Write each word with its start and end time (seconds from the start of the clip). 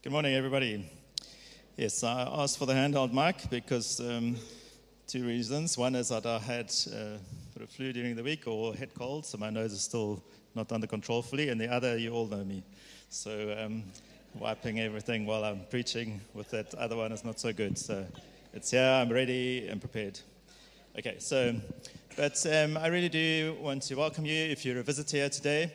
Good 0.00 0.12
morning, 0.12 0.36
everybody. 0.36 0.88
Yes, 1.76 2.04
I 2.04 2.22
asked 2.22 2.56
for 2.56 2.66
the 2.66 2.72
handheld 2.72 3.12
mic 3.12 3.50
because 3.50 3.98
um, 3.98 4.36
two 5.08 5.26
reasons. 5.26 5.76
One 5.76 5.96
is 5.96 6.10
that 6.10 6.24
I 6.24 6.38
had 6.38 6.72
uh, 6.94 7.18
a 7.60 7.66
flu 7.66 7.92
during 7.92 8.14
the 8.14 8.22
week 8.22 8.46
or 8.46 8.76
head 8.76 8.94
cold, 8.94 9.26
so 9.26 9.38
my 9.38 9.50
nose 9.50 9.72
is 9.72 9.80
still 9.80 10.22
not 10.54 10.70
under 10.70 10.86
control 10.86 11.20
fully. 11.20 11.48
And 11.48 11.60
the 11.60 11.66
other, 11.66 11.98
you 11.98 12.12
all 12.12 12.28
know 12.28 12.44
me. 12.44 12.62
So 13.08 13.58
um, 13.58 13.82
wiping 14.36 14.78
everything 14.78 15.26
while 15.26 15.42
I'm 15.42 15.62
preaching 15.68 16.20
with 16.32 16.48
that 16.52 16.72
other 16.76 16.94
one 16.94 17.10
is 17.10 17.24
not 17.24 17.40
so 17.40 17.52
good. 17.52 17.76
So 17.76 18.06
it's 18.54 18.70
here, 18.70 18.88
I'm 18.88 19.12
ready 19.12 19.66
and 19.66 19.80
prepared. 19.80 20.20
Okay, 20.96 21.16
so, 21.18 21.56
but 22.16 22.46
um, 22.46 22.76
I 22.76 22.86
really 22.86 23.08
do 23.08 23.56
want 23.60 23.82
to 23.82 23.96
welcome 23.96 24.24
you 24.24 24.44
if 24.44 24.64
you're 24.64 24.78
a 24.78 24.84
visitor 24.84 25.16
here 25.16 25.28
today. 25.28 25.72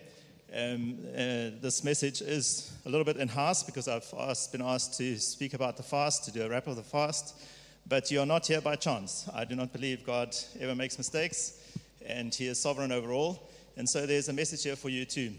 Um, 0.55 0.99
uh, 1.11 1.49
this 1.61 1.83
message 1.83 2.21
is 2.21 2.71
a 2.85 2.89
little 2.89 3.03
bit 3.03 3.17
enhanced 3.17 3.65
because 3.65 3.88
I've 3.88 4.13
asked, 4.20 4.52
been 4.52 4.61
asked 4.61 4.95
to 4.99 5.17
speak 5.17 5.55
about 5.55 5.77
the 5.77 5.84
fast, 5.84 6.25
to 6.25 6.31
do 6.31 6.44
a 6.44 6.49
wrap 6.49 6.67
of 6.67 6.75
the 6.75 6.84
fast. 6.84 7.41
But 7.88 8.11
you're 8.11 8.27
not 8.27 8.45
here 8.45 8.61
by 8.61 8.75
chance. 8.75 9.27
I 9.34 9.45
do 9.45 9.55
not 9.55 9.73
believe 9.73 10.05
God 10.05 10.35
ever 10.59 10.75
makes 10.75 10.99
mistakes, 10.99 11.59
and 12.05 12.34
He 12.35 12.47
is 12.47 12.59
sovereign 12.59 12.91
over 12.91 13.13
all. 13.13 13.49
And 13.77 13.89
so 13.89 14.05
there's 14.05 14.30
a 14.30 14.34
message 14.34 14.61
here 14.61 14.75
for 14.75 14.89
you 14.89 15.05
too. 15.05 15.34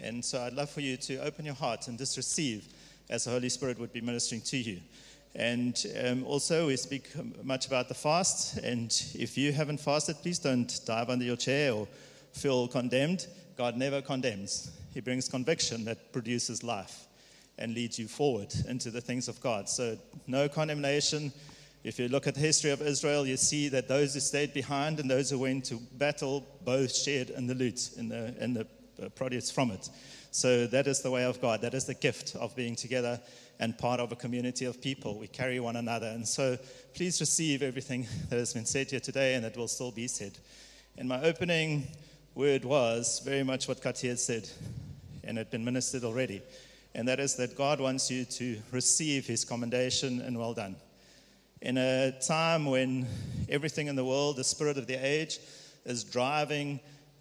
And 0.00 0.24
so 0.24 0.40
I'd 0.40 0.52
love 0.52 0.70
for 0.70 0.80
you 0.80 0.96
to 0.96 1.16
open 1.24 1.44
your 1.44 1.56
heart 1.56 1.88
and 1.88 1.98
just 1.98 2.16
receive 2.16 2.68
as 3.10 3.24
the 3.24 3.32
Holy 3.32 3.48
Spirit 3.48 3.80
would 3.80 3.92
be 3.92 4.00
ministering 4.00 4.42
to 4.42 4.56
you. 4.56 4.80
And 5.34 5.84
um, 6.04 6.24
also, 6.24 6.68
we 6.68 6.76
speak 6.76 7.10
much 7.42 7.66
about 7.66 7.88
the 7.88 7.94
fast. 7.94 8.58
And 8.58 8.92
if 9.14 9.36
you 9.36 9.52
haven't 9.52 9.80
fasted, 9.80 10.16
please 10.22 10.38
don't 10.38 10.80
dive 10.86 11.10
under 11.10 11.24
your 11.24 11.36
chair 11.36 11.72
or 11.72 11.88
feel 12.32 12.68
condemned. 12.68 13.26
God 13.56 13.76
never 13.76 14.02
condemns, 14.02 14.70
He 14.94 15.00
brings 15.00 15.28
conviction 15.28 15.84
that 15.84 16.12
produces 16.12 16.62
life 16.62 17.06
and 17.58 17.74
leads 17.74 17.98
you 17.98 18.08
forward 18.08 18.52
into 18.68 18.90
the 18.90 19.00
things 19.00 19.28
of 19.28 19.40
God. 19.40 19.68
So, 19.68 19.98
no 20.26 20.48
condemnation. 20.48 21.32
If 21.84 21.98
you 21.98 22.08
look 22.08 22.26
at 22.26 22.34
the 22.34 22.40
history 22.40 22.70
of 22.70 22.80
Israel, 22.80 23.26
you 23.26 23.36
see 23.36 23.68
that 23.68 23.88
those 23.88 24.14
who 24.14 24.20
stayed 24.20 24.54
behind 24.54 25.00
and 25.00 25.10
those 25.10 25.30
who 25.30 25.38
went 25.38 25.64
to 25.66 25.76
battle 25.94 26.46
both 26.64 26.94
shared 26.94 27.30
in 27.30 27.46
the 27.46 27.54
loot, 27.54 27.90
in 27.96 28.08
the, 28.08 28.34
in 28.42 28.54
the 28.54 28.66
uh, 29.02 29.08
produce 29.10 29.50
from 29.50 29.70
it. 29.70 29.88
So, 30.30 30.66
that 30.68 30.86
is 30.86 31.02
the 31.02 31.10
way 31.10 31.24
of 31.24 31.40
God. 31.40 31.60
That 31.60 31.74
is 31.74 31.84
the 31.84 31.94
gift 31.94 32.36
of 32.36 32.56
being 32.56 32.74
together 32.74 33.20
and 33.60 33.76
part 33.76 34.00
of 34.00 34.12
a 34.12 34.16
community 34.16 34.64
of 34.64 34.80
people. 34.80 35.18
We 35.18 35.28
carry 35.28 35.60
one 35.60 35.76
another. 35.76 36.08
And 36.08 36.26
so, 36.26 36.58
please 36.94 37.20
receive 37.20 37.62
everything 37.62 38.06
that 38.30 38.38
has 38.38 38.54
been 38.54 38.66
said 38.66 38.90
here 38.90 39.00
today 39.00 39.34
and 39.34 39.44
that 39.44 39.56
will 39.56 39.68
still 39.68 39.92
be 39.92 40.08
said. 40.08 40.38
In 40.96 41.08
my 41.08 41.22
opening, 41.22 41.86
word 42.34 42.64
was 42.64 43.20
very 43.24 43.42
much 43.42 43.68
what 43.68 43.80
Kati 43.80 44.08
had 44.08 44.18
said 44.18 44.48
and 45.24 45.36
had 45.36 45.50
been 45.50 45.64
ministered 45.64 46.04
already. 46.04 46.42
And 46.94 47.06
that 47.08 47.20
is 47.20 47.36
that 47.36 47.56
God 47.56 47.80
wants 47.80 48.10
you 48.10 48.24
to 48.24 48.58
receive 48.70 49.26
his 49.26 49.44
commendation 49.44 50.20
and 50.20 50.38
well 50.38 50.54
done. 50.54 50.76
In 51.60 51.78
a 51.78 52.12
time 52.26 52.66
when 52.66 53.06
everything 53.48 53.86
in 53.86 53.96
the 53.96 54.04
world, 54.04 54.36
the 54.36 54.44
spirit 54.44 54.78
of 54.78 54.86
the 54.86 54.94
age, 54.94 55.38
is 55.84 56.04
driving 56.04 56.80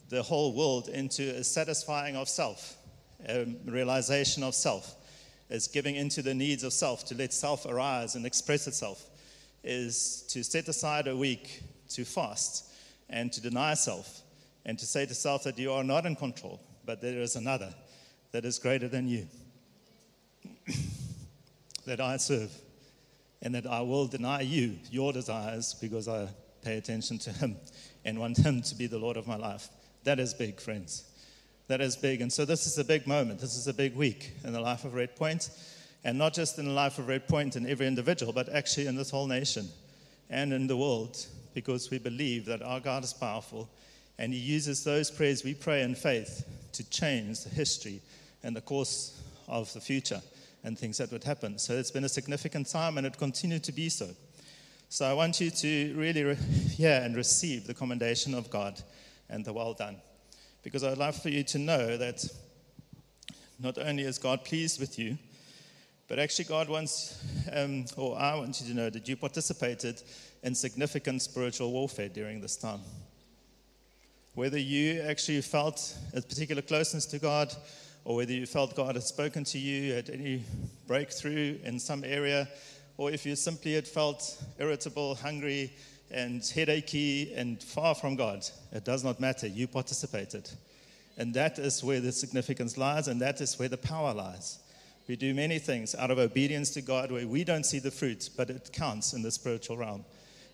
the 0.09 0.23
whole 0.23 0.53
world 0.53 0.89
into 0.89 1.23
a 1.35 1.43
satisfying 1.43 2.15
of 2.15 2.27
self, 2.27 2.75
a 3.27 3.45
realization 3.65 4.43
of 4.43 4.55
self, 4.55 4.95
is 5.49 5.67
giving 5.67 5.95
into 5.95 6.21
the 6.21 6.33
needs 6.33 6.63
of 6.63 6.73
self, 6.73 7.05
to 7.05 7.15
let 7.15 7.33
self 7.33 7.65
arise 7.65 8.15
and 8.15 8.25
express 8.25 8.67
itself, 8.67 9.09
is 9.63 10.23
to 10.29 10.43
set 10.43 10.67
aside 10.67 11.07
a 11.07 11.15
week 11.15 11.61
to 11.89 12.03
fast 12.03 12.71
and 13.09 13.31
to 13.33 13.41
deny 13.41 13.73
self 13.73 14.21
and 14.65 14.77
to 14.77 14.85
say 14.85 15.05
to 15.05 15.13
self 15.13 15.43
that 15.43 15.57
you 15.57 15.71
are 15.71 15.83
not 15.83 16.05
in 16.05 16.15
control, 16.15 16.61
but 16.85 17.01
there 17.01 17.21
is 17.21 17.35
another 17.35 17.73
that 18.31 18.45
is 18.45 18.59
greater 18.59 18.87
than 18.87 19.07
you, 19.07 19.27
that 21.85 21.99
I 21.99 22.17
serve, 22.17 22.51
and 23.41 23.55
that 23.55 23.65
I 23.65 23.81
will 23.81 24.07
deny 24.07 24.41
you 24.41 24.77
your 24.89 25.11
desires 25.11 25.75
because 25.79 26.07
I 26.07 26.27
pay 26.61 26.77
attention 26.77 27.17
to 27.19 27.31
Him 27.31 27.57
and 28.05 28.19
want 28.19 28.37
Him 28.37 28.61
to 28.61 28.75
be 28.75 28.87
the 28.87 28.99
Lord 28.99 29.17
of 29.17 29.27
my 29.27 29.35
life. 29.35 29.69
That 30.03 30.19
is 30.19 30.33
big, 30.33 30.59
friends. 30.59 31.05
That 31.67 31.81
is 31.81 31.95
big. 31.95 32.21
And 32.21 32.31
so 32.31 32.45
this 32.45 32.67
is 32.67 32.77
a 32.77 32.83
big 32.83 33.07
moment. 33.07 33.39
This 33.39 33.55
is 33.55 33.67
a 33.67 33.73
big 33.73 33.95
week 33.95 34.31
in 34.43 34.53
the 34.53 34.61
life 34.61 34.85
of 34.85 34.93
Red 34.93 35.15
Point, 35.15 35.49
and 36.03 36.17
not 36.17 36.33
just 36.33 36.59
in 36.59 36.65
the 36.65 36.71
life 36.71 36.99
of 36.99 37.07
Red 37.07 37.27
Point 37.27 37.55
and 37.55 37.67
every 37.67 37.87
individual, 37.87 38.33
but 38.33 38.49
actually 38.49 38.87
in 38.87 38.95
this 38.95 39.09
whole 39.09 39.27
nation 39.27 39.67
and 40.29 40.53
in 40.53 40.67
the 40.67 40.77
world, 40.77 41.25
because 41.53 41.89
we 41.89 41.99
believe 41.99 42.45
that 42.45 42.61
our 42.61 42.79
God 42.79 43.03
is 43.03 43.13
powerful 43.13 43.69
and 44.21 44.31
he 44.31 44.39
uses 44.39 44.83
those 44.83 45.09
prayers 45.09 45.43
we 45.43 45.55
pray 45.55 45.81
in 45.81 45.95
faith 45.95 46.45
to 46.73 46.87
change 46.91 47.43
the 47.43 47.49
history 47.49 47.99
and 48.43 48.55
the 48.55 48.61
course 48.61 49.19
of 49.47 49.73
the 49.73 49.81
future 49.81 50.21
and 50.63 50.77
things 50.77 50.99
that 50.99 51.11
would 51.11 51.23
happen. 51.23 51.57
So 51.57 51.73
it's 51.73 51.89
been 51.89 52.03
a 52.03 52.09
significant 52.09 52.67
time 52.67 52.99
and 52.99 53.07
it 53.07 53.17
continued 53.17 53.63
to 53.63 53.71
be 53.71 53.89
so. 53.89 54.09
So 54.89 55.07
I 55.07 55.13
want 55.13 55.41
you 55.41 55.49
to 55.49 55.95
really 55.97 56.23
re- 56.23 56.35
hear 56.35 57.01
and 57.03 57.15
receive 57.15 57.65
the 57.65 57.73
commendation 57.73 58.35
of 58.35 58.51
God 58.51 58.79
and 59.27 59.43
the 59.43 59.53
well 59.53 59.73
done. 59.73 59.95
Because 60.61 60.83
I'd 60.83 60.99
love 60.99 61.19
for 61.19 61.29
you 61.29 61.43
to 61.45 61.57
know 61.57 61.97
that 61.97 62.23
not 63.59 63.79
only 63.79 64.03
is 64.03 64.19
God 64.19 64.45
pleased 64.45 64.79
with 64.79 64.99
you, 64.99 65.17
but 66.07 66.19
actually, 66.19 66.45
God 66.45 66.69
wants, 66.69 67.23
um, 67.53 67.85
or 67.97 68.19
I 68.19 68.35
want 68.35 68.61
you 68.61 68.67
to 68.67 68.73
know 68.75 68.89
that 68.91 69.07
you 69.07 69.15
participated 69.15 70.03
in 70.43 70.53
significant 70.53 71.23
spiritual 71.23 71.71
warfare 71.71 72.09
during 72.09 72.39
this 72.39 72.55
time 72.55 72.81
whether 74.33 74.57
you 74.57 75.01
actually 75.01 75.41
felt 75.41 75.97
a 76.13 76.21
particular 76.21 76.61
closeness 76.61 77.05
to 77.07 77.19
God 77.19 77.53
or 78.05 78.15
whether 78.15 78.31
you 78.31 78.45
felt 78.45 78.75
God 78.75 78.95
had 78.95 79.03
spoken 79.03 79.43
to 79.45 79.59
you, 79.59 79.93
had 79.93 80.09
any 80.09 80.43
breakthrough 80.87 81.59
in 81.63 81.79
some 81.79 82.03
area, 82.03 82.47
or 82.97 83.11
if 83.11 83.25
you 83.25 83.35
simply 83.35 83.73
had 83.73 83.87
felt 83.87 84.41
irritable, 84.57 85.15
hungry, 85.15 85.73
and 86.09 86.41
headachy 86.41 87.33
and 87.35 87.61
far 87.61 87.93
from 87.93 88.15
God, 88.15 88.43
it 88.71 88.83
does 88.83 89.03
not 89.03 89.19
matter. 89.19 89.47
You 89.47 89.67
participated. 89.67 90.49
And 91.17 91.33
that 91.35 91.59
is 91.59 91.83
where 91.83 91.99
the 91.99 92.11
significance 92.11 92.77
lies, 92.77 93.07
and 93.07 93.21
that 93.21 93.41
is 93.41 93.59
where 93.59 93.69
the 93.69 93.77
power 93.77 94.13
lies. 94.13 94.59
We 95.07 95.15
do 95.15 95.33
many 95.33 95.59
things 95.59 95.93
out 95.93 96.09
of 96.09 96.19
obedience 96.19 96.71
to 96.71 96.81
God 96.81 97.11
where 97.11 97.27
we 97.27 97.43
don't 97.43 97.65
see 97.65 97.79
the 97.79 97.91
fruit, 97.91 98.29
but 98.37 98.49
it 98.49 98.71
counts 98.71 99.13
in 99.13 99.21
the 99.21 99.31
spiritual 99.31 99.77
realm. 99.77 100.05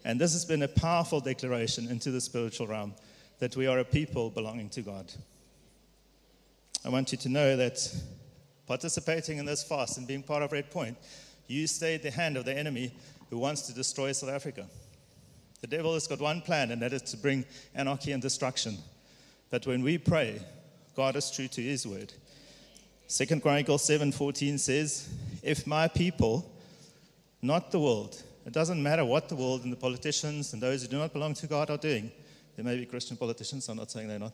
And 0.04 0.20
this 0.20 0.34
has 0.34 0.46
been 0.46 0.64
a 0.64 0.68
powerful 0.68 1.20
declaration 1.20 1.88
into 1.88 2.12
the 2.12 2.22
spiritual 2.22 2.68
realm 2.68 2.94
that 3.40 3.56
we 3.56 3.68
are 3.68 3.80
a 3.80 3.86
people 3.86 4.30
belonging 4.30 4.70
to 4.70 4.82
God. 4.82 5.12
I 6.86 6.90
want 6.90 7.12
you 7.12 7.18
to 7.20 7.30
know 7.30 7.56
that 7.58 7.80
participating 8.66 9.38
in 9.38 9.46
this 9.46 9.64
fast 9.64 9.98
and 9.98 10.08
being 10.08 10.24
part 10.24 10.44
of 10.44 10.52
Red 10.52 10.72
Point, 10.72 10.98
you 11.48 11.68
stayed 11.68 12.04
the 12.04 12.12
hand 12.12 12.38
of 12.38 12.46
the 12.46 12.58
enemy 12.58 12.94
who 13.30 13.38
wants 13.38 13.64
to 13.64 13.74
destroy 13.74 14.12
South 14.12 14.30
Africa. 14.30 14.66
The 15.62 15.68
devil 15.68 15.94
has 15.94 16.08
got 16.08 16.20
one 16.20 16.42
plan, 16.42 16.72
and 16.72 16.82
that 16.82 16.94
is 16.94 17.02
to 17.04 17.18
bring 17.18 17.46
anarchy 17.74 18.12
and 18.12 18.22
destruction. 18.22 18.78
But 19.50 19.66
when 19.66 19.82
we 19.82 19.98
pray, 19.98 20.42
God 20.96 21.16
is 21.16 21.32
true 21.32 21.48
to 21.48 21.62
his 21.62 21.88
word. 21.88 22.14
Second 23.08 23.42
Chronicles 23.42 23.84
7:14 23.84 24.58
says, 24.58 25.08
"If 25.42 25.66
my 25.66 25.88
people, 25.88 26.52
not 27.42 27.72
the 27.72 27.80
world, 27.80 28.22
it 28.46 28.54
doesn't 28.54 28.82
matter 28.82 29.06
what 29.06 29.30
the 29.30 29.36
world 29.36 29.64
and 29.64 29.72
the 29.72 29.78
politicians 29.78 30.54
and 30.54 30.62
those 30.62 30.82
who 30.82 30.88
do 30.90 30.98
not 30.98 31.14
belong 31.14 31.34
to 31.36 31.48
God 31.48 31.70
are 31.70 31.78
doing, 31.78 32.12
there 32.58 32.66
may 32.66 32.76
be 32.76 32.88
Christian 32.88 33.16
politicians, 33.16 33.70
I'm 33.70 33.78
not 33.78 33.92
saying 33.92 34.08
they're 34.08 34.20
not. 34.20 34.34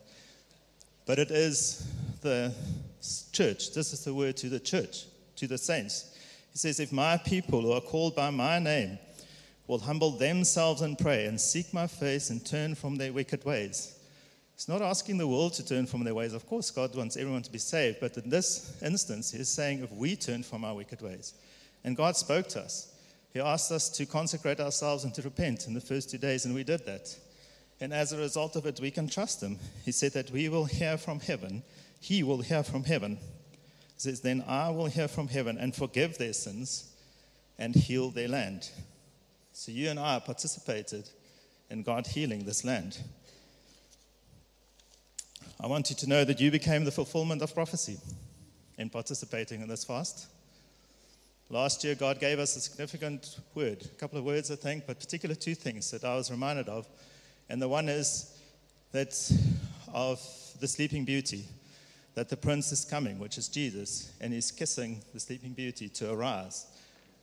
But 1.06 1.20
it 1.20 1.30
is 1.30 1.86
the 2.22 2.56
church. 3.34 3.74
This 3.74 3.92
is 3.92 4.06
the 4.06 4.14
word 4.14 4.38
to 4.38 4.48
the 4.48 4.62
church, 4.62 5.06
to 5.36 5.46
the 5.46 5.58
saints. 5.58 6.16
He 6.54 6.58
says, 6.58 6.80
If 6.80 6.94
my 6.94 7.18
people 7.18 7.62
who 7.62 7.74
are 7.74 7.82
called 7.82 8.16
by 8.16 8.30
my 8.30 8.60
name 8.60 8.98
will 9.68 9.80
humble 9.80 10.12
themselves 10.12 10.82
and 10.82 10.98
pray 10.98 11.26
and 11.26 11.40
seek 11.40 11.74
my 11.74 11.86
face 11.86 12.30
and 12.30 12.46
turn 12.46 12.76
from 12.76 12.96
their 12.96 13.12
wicked 13.12 13.44
ways. 13.44 14.00
It's 14.56 14.70
not 14.70 14.82
asking 14.82 15.18
the 15.18 15.28
world 15.28 15.54
to 15.56 15.66
turn 15.66 15.86
from 15.86 16.06
their 16.06 16.16
ways. 16.16 16.34
Of 16.34 16.48
course, 16.48 16.72
God 16.72 16.96
wants 16.96 17.18
everyone 17.18 17.42
to 17.42 17.52
be 17.52 17.58
saved. 17.58 17.98
But 18.00 18.16
in 18.18 18.30
this 18.30 18.82
instance, 18.82 19.32
He's 19.32 19.50
saying 19.50 19.84
if 19.84 19.92
we 19.92 20.16
turn 20.16 20.44
from 20.44 20.64
our 20.64 20.76
wicked 20.76 21.02
ways. 21.02 21.34
And 21.84 21.98
God 21.98 22.16
spoke 22.16 22.48
to 22.50 22.62
us. 22.62 22.94
He 23.34 23.42
asked 23.42 23.72
us 23.72 23.90
to 23.90 24.06
consecrate 24.06 24.62
ourselves 24.62 25.04
and 25.04 25.14
to 25.16 25.22
repent 25.24 25.68
in 25.68 25.74
the 25.74 25.82
first 25.82 26.10
two 26.10 26.20
days, 26.20 26.46
and 26.46 26.56
we 26.56 26.64
did 26.64 26.86
that. 26.86 27.14
And 27.80 27.94
as 27.94 28.14
a 28.14 28.18
result 28.18 28.56
of 28.56 28.66
it, 28.66 28.80
we 28.80 28.92
can 28.92 29.10
trust 29.10 29.42
him. 29.42 29.60
He 29.84 29.92
said 29.92 30.14
that 30.14 30.32
we 30.32 30.50
will 30.50 30.66
hear 30.66 30.98
from 30.98 31.20
heaven. 31.20 31.64
He 32.00 32.24
will 32.24 32.42
hear 32.42 32.64
from 32.64 32.84
heaven. 32.84 33.18
He 33.18 34.00
says, 34.00 34.22
Then 34.22 34.44
I 34.48 34.70
will 34.70 34.86
hear 34.88 35.08
from 35.08 35.28
heaven 35.28 35.58
and 35.58 35.76
forgive 35.76 36.18
their 36.18 36.34
sins 36.34 36.94
and 37.58 37.76
heal 37.76 38.10
their 38.10 38.28
land. 38.28 38.70
So 39.52 39.72
you 39.72 39.90
and 39.90 40.00
I 40.00 40.20
participated 40.20 41.10
in 41.70 41.84
God 41.84 42.08
healing 42.08 42.46
this 42.46 42.64
land. 42.64 42.98
I 45.60 45.68
want 45.68 45.90
you 45.90 45.96
to 45.98 46.10
know 46.10 46.26
that 46.26 46.42
you 46.42 46.52
became 46.52 46.84
the 46.84 46.92
fulfillment 46.92 47.42
of 47.42 47.54
prophecy 47.54 47.98
in 48.78 48.90
participating 48.90 49.62
in 49.62 49.68
this 49.68 49.84
fast. 49.84 50.28
Last 51.50 51.84
year, 51.84 51.96
God 51.96 52.20
gave 52.20 52.40
us 52.40 52.56
a 52.56 52.62
significant 52.62 53.38
word, 53.54 53.84
a 53.86 53.96
couple 53.96 54.18
of 54.18 54.26
words, 54.26 54.50
I 54.50 54.56
think, 54.56 54.88
but 54.88 55.00
particular 55.00 55.36
two 55.36 55.56
things 55.56 55.92
that 55.92 56.04
I 56.04 56.16
was 56.16 56.32
reminded 56.32 56.68
of 56.68 56.88
and 57.50 57.62
the 57.62 57.68
one 57.68 57.90
is 57.90 58.38
that 58.92 59.14
of 59.94 60.20
the 60.60 60.68
Sleeping 60.68 61.06
Beauty. 61.06 61.46
that 62.16 62.30
the 62.30 62.38
prince 62.38 62.72
is 62.72 62.86
coming, 62.86 63.18
which 63.18 63.38
is 63.38 63.48
Jesus, 63.48 64.12
and 64.22 64.34
he's 64.34 64.52
kissing 64.52 65.02
the 65.14 65.20
sleeping 65.20 65.54
beauty 65.54 65.90
to 65.90 66.12
arise, 66.12 66.68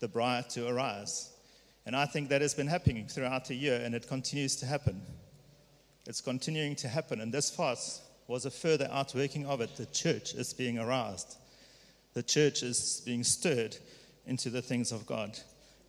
the 0.01 0.09
bride 0.09 0.51
to 0.51 0.67
arise. 0.67 1.31
And 1.87 1.95
I 1.95 2.07
think 2.07 2.29
that 2.29 2.43
has 2.43 2.55
been 2.55 2.67
happening 2.67 3.07
throughout 3.07 3.47
the 3.47 3.55
year, 3.55 3.81
and 3.85 3.95
it 3.95 4.09
continues 4.09 4.57
to 4.57 4.67
happen. 4.67 5.01
It's 6.07 6.21
continuing 6.21 6.75
to 6.77 6.89
happen, 6.89 7.21
and 7.21 7.33
this 7.33 7.51
fast 7.51 8.03
was 8.27 8.47
a 8.47 8.51
further 8.51 8.89
outworking 8.91 9.47
of 9.47 9.61
it. 9.61 9.77
The 9.77 9.87
church 9.87 10.35
is 10.35 10.53
being 10.53 10.79
aroused, 10.79 11.37
the 12.15 12.23
church 12.23 12.63
is 12.63 13.03
being 13.05 13.23
stirred 13.23 13.77
into 14.27 14.51
the 14.51 14.63
things 14.63 14.93
of 14.93 15.07
God. 15.07 15.39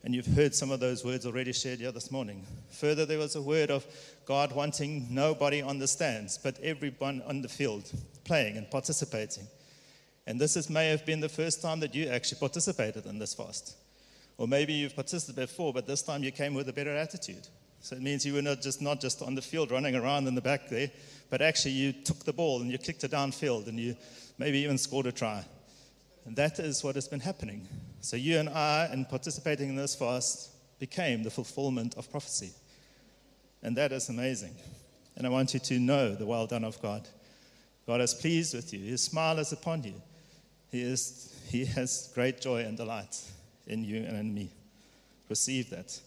And 0.03 0.15
you've 0.15 0.25
heard 0.25 0.55
some 0.55 0.71
of 0.71 0.79
those 0.79 1.05
words 1.05 1.25
already 1.25 1.53
shared 1.53 1.79
here 1.79 1.91
this 1.91 2.09
morning. 2.09 2.45
Further, 2.71 3.05
there 3.05 3.19
was 3.19 3.35
a 3.35 3.41
word 3.41 3.69
of 3.69 3.85
God 4.25 4.51
wanting 4.51 5.07
nobody 5.11 5.61
on 5.61 5.77
the 5.77 5.87
stands, 5.87 6.39
but 6.39 6.59
everyone 6.61 7.21
on 7.27 7.41
the 7.41 7.49
field 7.49 7.91
playing 8.23 8.57
and 8.57 8.69
participating. 8.69 9.47
And 10.25 10.39
this 10.39 10.55
is, 10.55 10.69
may 10.69 10.89
have 10.89 11.05
been 11.05 11.19
the 11.19 11.29
first 11.29 11.61
time 11.61 11.79
that 11.81 11.93
you 11.93 12.07
actually 12.07 12.39
participated 12.39 13.05
in 13.05 13.19
this 13.19 13.33
fast. 13.33 13.75
Or 14.37 14.47
maybe 14.47 14.73
you've 14.73 14.95
participated 14.95 15.49
before, 15.49 15.73
but 15.73 15.85
this 15.85 16.01
time 16.01 16.23
you 16.23 16.31
came 16.31 16.55
with 16.55 16.67
a 16.67 16.73
better 16.73 16.95
attitude. 16.95 17.47
So 17.81 17.95
it 17.95 18.01
means 18.01 18.25
you 18.25 18.33
were 18.33 18.41
not 18.41 18.61
just, 18.61 18.81
not 18.81 19.01
just 19.01 19.21
on 19.21 19.35
the 19.35 19.41
field 19.41 19.71
running 19.71 19.95
around 19.95 20.27
in 20.27 20.35
the 20.35 20.41
back 20.41 20.69
there, 20.69 20.89
but 21.29 21.41
actually 21.41 21.71
you 21.71 21.91
took 21.91 22.23
the 22.23 22.33
ball 22.33 22.61
and 22.61 22.71
you 22.71 22.77
kicked 22.77 23.03
it 23.03 23.11
downfield 23.11 23.67
and 23.67 23.79
you 23.79 23.95
maybe 24.37 24.59
even 24.59 24.77
scored 24.77 25.07
a 25.07 25.11
try. 25.11 25.43
And 26.25 26.35
that 26.35 26.59
is 26.59 26.83
what 26.83 26.95
has 26.95 27.07
been 27.07 27.19
happening. 27.19 27.67
So 28.01 28.17
you 28.17 28.39
and 28.39 28.49
I, 28.49 28.89
in 28.91 29.05
participating 29.05 29.69
in 29.69 29.75
this 29.75 29.95
fast, 29.95 30.49
became 30.79 31.21
the 31.23 31.29
fulfillment 31.29 31.95
of 31.97 32.09
prophecy. 32.11 32.51
And 33.61 33.77
that 33.77 33.91
is 33.91 34.09
amazing. 34.09 34.55
And 35.15 35.27
I 35.27 35.29
want 35.29 35.53
you 35.53 35.59
to 35.59 35.79
know 35.79 36.15
the 36.15 36.25
well 36.25 36.47
done 36.47 36.63
of 36.63 36.81
God. 36.81 37.07
God 37.85 38.01
is 38.01 38.13
pleased 38.13 38.55
with 38.55 38.73
you. 38.73 38.79
His 38.79 39.03
smile 39.03 39.37
is 39.37 39.51
upon 39.51 39.83
you. 39.83 39.93
He, 40.71 40.81
is, 40.81 41.39
he 41.49 41.65
has 41.65 42.09
great 42.15 42.41
joy 42.41 42.61
and 42.61 42.75
delight 42.75 43.21
in 43.67 43.83
you 43.83 43.97
and 43.97 44.17
in 44.17 44.33
me. 44.33 44.49
Receive 45.29 45.69
that. 45.69 45.99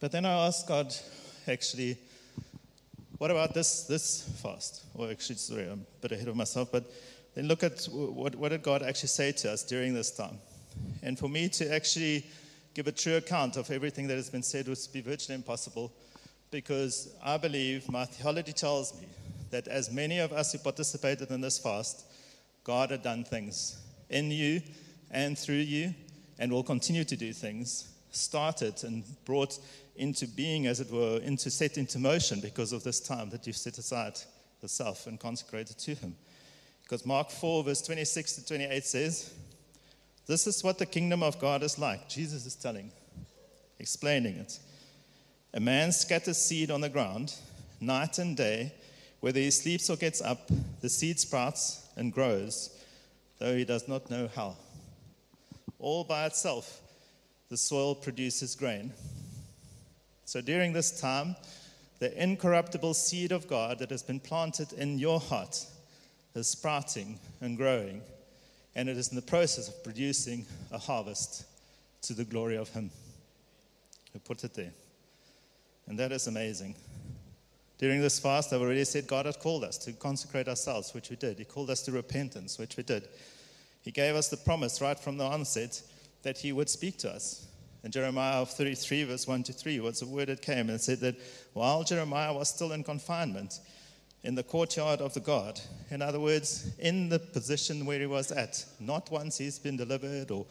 But 0.00 0.12
then 0.12 0.24
I 0.24 0.46
asked 0.46 0.68
God, 0.68 0.94
actually, 1.46 1.98
what 3.18 3.30
about 3.30 3.52
this, 3.52 3.82
this 3.84 4.22
fast? 4.40 4.84
Or 4.94 5.10
actually, 5.10 5.36
sorry, 5.36 5.64
I'm 5.64 5.80
a 5.80 6.02
bit 6.02 6.12
ahead 6.12 6.28
of 6.28 6.36
myself, 6.36 6.70
but 6.70 6.84
then 7.38 7.46
look 7.46 7.62
at 7.62 7.84
what, 7.92 8.34
what 8.34 8.48
did 8.48 8.64
God 8.64 8.82
actually 8.82 9.10
say 9.10 9.30
to 9.30 9.52
us 9.52 9.62
during 9.62 9.94
this 9.94 10.10
time. 10.10 10.40
And 11.04 11.16
for 11.16 11.28
me 11.28 11.48
to 11.50 11.72
actually 11.72 12.26
give 12.74 12.88
a 12.88 12.92
true 12.92 13.14
account 13.14 13.56
of 13.56 13.70
everything 13.70 14.08
that 14.08 14.16
has 14.16 14.28
been 14.28 14.42
said 14.42 14.66
would 14.66 14.78
be 14.92 15.00
virtually 15.02 15.36
impossible 15.36 15.92
because 16.50 17.14
I 17.24 17.36
believe 17.36 17.88
my 17.88 18.06
theology 18.06 18.52
tells 18.52 18.92
me 19.00 19.06
that 19.50 19.68
as 19.68 19.88
many 19.88 20.18
of 20.18 20.32
us 20.32 20.50
who 20.50 20.58
participated 20.58 21.30
in 21.30 21.40
this 21.40 21.60
fast, 21.60 22.06
God 22.64 22.90
had 22.90 23.04
done 23.04 23.22
things 23.22 23.78
in 24.10 24.32
you 24.32 24.60
and 25.12 25.38
through 25.38 25.54
you 25.54 25.94
and 26.40 26.50
will 26.50 26.64
continue 26.64 27.04
to 27.04 27.16
do 27.16 27.32
things, 27.32 27.88
started 28.10 28.82
and 28.82 29.04
brought 29.24 29.60
into 29.94 30.26
being, 30.26 30.66
as 30.66 30.80
it 30.80 30.90
were, 30.90 31.18
into 31.18 31.52
set 31.52 31.78
into 31.78 32.00
motion 32.00 32.40
because 32.40 32.72
of 32.72 32.82
this 32.82 32.98
time 32.98 33.30
that 33.30 33.46
you've 33.46 33.56
set 33.56 33.78
aside 33.78 34.18
yourself 34.60 35.06
and 35.06 35.20
consecrated 35.20 35.78
to 35.78 35.94
Him. 35.94 36.16
Because 36.88 37.04
Mark 37.04 37.30
4, 37.30 37.64
verse 37.64 37.82
26 37.82 38.32
to 38.36 38.46
28 38.46 38.82
says, 38.82 39.34
This 40.26 40.46
is 40.46 40.64
what 40.64 40.78
the 40.78 40.86
kingdom 40.86 41.22
of 41.22 41.38
God 41.38 41.62
is 41.62 41.78
like. 41.78 42.08
Jesus 42.08 42.46
is 42.46 42.54
telling, 42.54 42.90
explaining 43.78 44.36
it. 44.36 44.58
A 45.52 45.60
man 45.60 45.92
scatters 45.92 46.38
seed 46.38 46.70
on 46.70 46.80
the 46.80 46.88
ground 46.88 47.34
night 47.78 48.16
and 48.18 48.34
day. 48.34 48.72
Whether 49.20 49.40
he 49.40 49.50
sleeps 49.50 49.90
or 49.90 49.96
gets 49.96 50.22
up, 50.22 50.50
the 50.80 50.88
seed 50.88 51.20
sprouts 51.20 51.86
and 51.96 52.10
grows, 52.10 52.70
though 53.38 53.54
he 53.54 53.66
does 53.66 53.86
not 53.86 54.10
know 54.10 54.30
how. 54.34 54.56
All 55.78 56.04
by 56.04 56.24
itself, 56.24 56.80
the 57.50 57.58
soil 57.58 57.94
produces 57.94 58.54
grain. 58.54 58.94
So 60.24 60.40
during 60.40 60.72
this 60.72 60.98
time, 60.98 61.36
the 61.98 62.22
incorruptible 62.22 62.94
seed 62.94 63.30
of 63.30 63.46
God 63.46 63.78
that 63.80 63.90
has 63.90 64.02
been 64.02 64.20
planted 64.20 64.72
in 64.72 64.98
your 64.98 65.20
heart 65.20 65.66
is 66.34 66.48
sprouting 66.48 67.18
and 67.40 67.56
growing, 67.56 68.02
and 68.74 68.88
it 68.88 68.96
is 68.96 69.08
in 69.08 69.16
the 69.16 69.22
process 69.22 69.68
of 69.68 69.82
producing 69.82 70.46
a 70.70 70.78
harvest 70.78 71.44
to 72.02 72.14
the 72.14 72.24
glory 72.24 72.56
of 72.56 72.68
Him 72.70 72.90
who 74.12 74.18
put 74.20 74.44
it 74.44 74.54
there. 74.54 74.72
And 75.86 75.98
that 75.98 76.12
is 76.12 76.26
amazing. 76.26 76.74
During 77.78 78.00
this 78.00 78.18
fast, 78.18 78.52
I've 78.52 78.60
already 78.60 78.84
said 78.84 79.06
God 79.06 79.26
had 79.26 79.38
called 79.38 79.64
us 79.64 79.78
to 79.78 79.92
consecrate 79.92 80.48
ourselves, 80.48 80.92
which 80.92 81.10
we 81.10 81.16
did. 81.16 81.38
He 81.38 81.44
called 81.44 81.70
us 81.70 81.82
to 81.82 81.92
repentance, 81.92 82.58
which 82.58 82.76
we 82.76 82.82
did. 82.82 83.08
He 83.82 83.90
gave 83.90 84.16
us 84.16 84.28
the 84.28 84.36
promise 84.36 84.80
right 84.80 84.98
from 84.98 85.16
the 85.16 85.24
onset 85.24 85.80
that 86.22 86.38
He 86.38 86.52
would 86.52 86.68
speak 86.68 86.98
to 86.98 87.10
us. 87.10 87.46
In 87.84 87.92
Jeremiah 87.92 88.44
33, 88.44 89.04
verse 89.04 89.26
1 89.26 89.44
to 89.44 89.52
3, 89.52 89.80
was 89.80 90.00
the 90.00 90.06
word 90.06 90.28
that 90.28 90.42
came 90.42 90.68
and 90.68 90.80
said 90.80 90.98
that 91.00 91.14
while 91.52 91.84
Jeremiah 91.84 92.34
was 92.34 92.48
still 92.48 92.72
in 92.72 92.82
confinement, 92.82 93.60
in 94.28 94.34
the 94.34 94.42
courtyard 94.42 95.00
of 95.00 95.14
the 95.14 95.20
God. 95.20 95.58
In 95.90 96.02
other 96.02 96.20
words, 96.20 96.70
in 96.80 97.08
the 97.08 97.18
position 97.18 97.86
where 97.86 97.98
he 97.98 98.04
was 98.04 98.30
at, 98.30 98.62
not 98.78 99.10
once 99.10 99.38
he's 99.38 99.58
been 99.58 99.78
delivered 99.78 100.30
or 100.30 100.44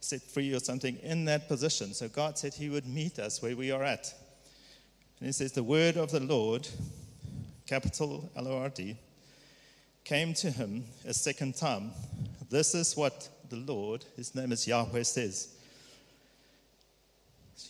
set 0.00 0.20
free 0.20 0.52
or 0.52 0.58
something, 0.58 0.96
in 0.96 1.26
that 1.26 1.46
position. 1.46 1.94
So 1.94 2.08
God 2.08 2.36
said 2.36 2.54
he 2.54 2.68
would 2.70 2.88
meet 2.88 3.20
us 3.20 3.40
where 3.40 3.54
we 3.54 3.70
are 3.70 3.84
at. 3.84 4.12
And 5.20 5.26
he 5.28 5.32
says, 5.32 5.52
The 5.52 5.62
word 5.62 5.96
of 5.96 6.10
the 6.10 6.18
Lord, 6.18 6.66
capital 7.68 8.28
L 8.34 8.48
O 8.48 8.58
R 8.58 8.68
D, 8.68 8.96
came 10.02 10.34
to 10.34 10.50
him 10.50 10.82
a 11.06 11.14
second 11.14 11.54
time. 11.54 11.92
This 12.50 12.74
is 12.74 12.96
what 12.96 13.28
the 13.48 13.58
Lord, 13.58 14.04
his 14.16 14.34
name 14.34 14.50
is 14.50 14.66
Yahweh, 14.66 15.04
says. 15.04 15.54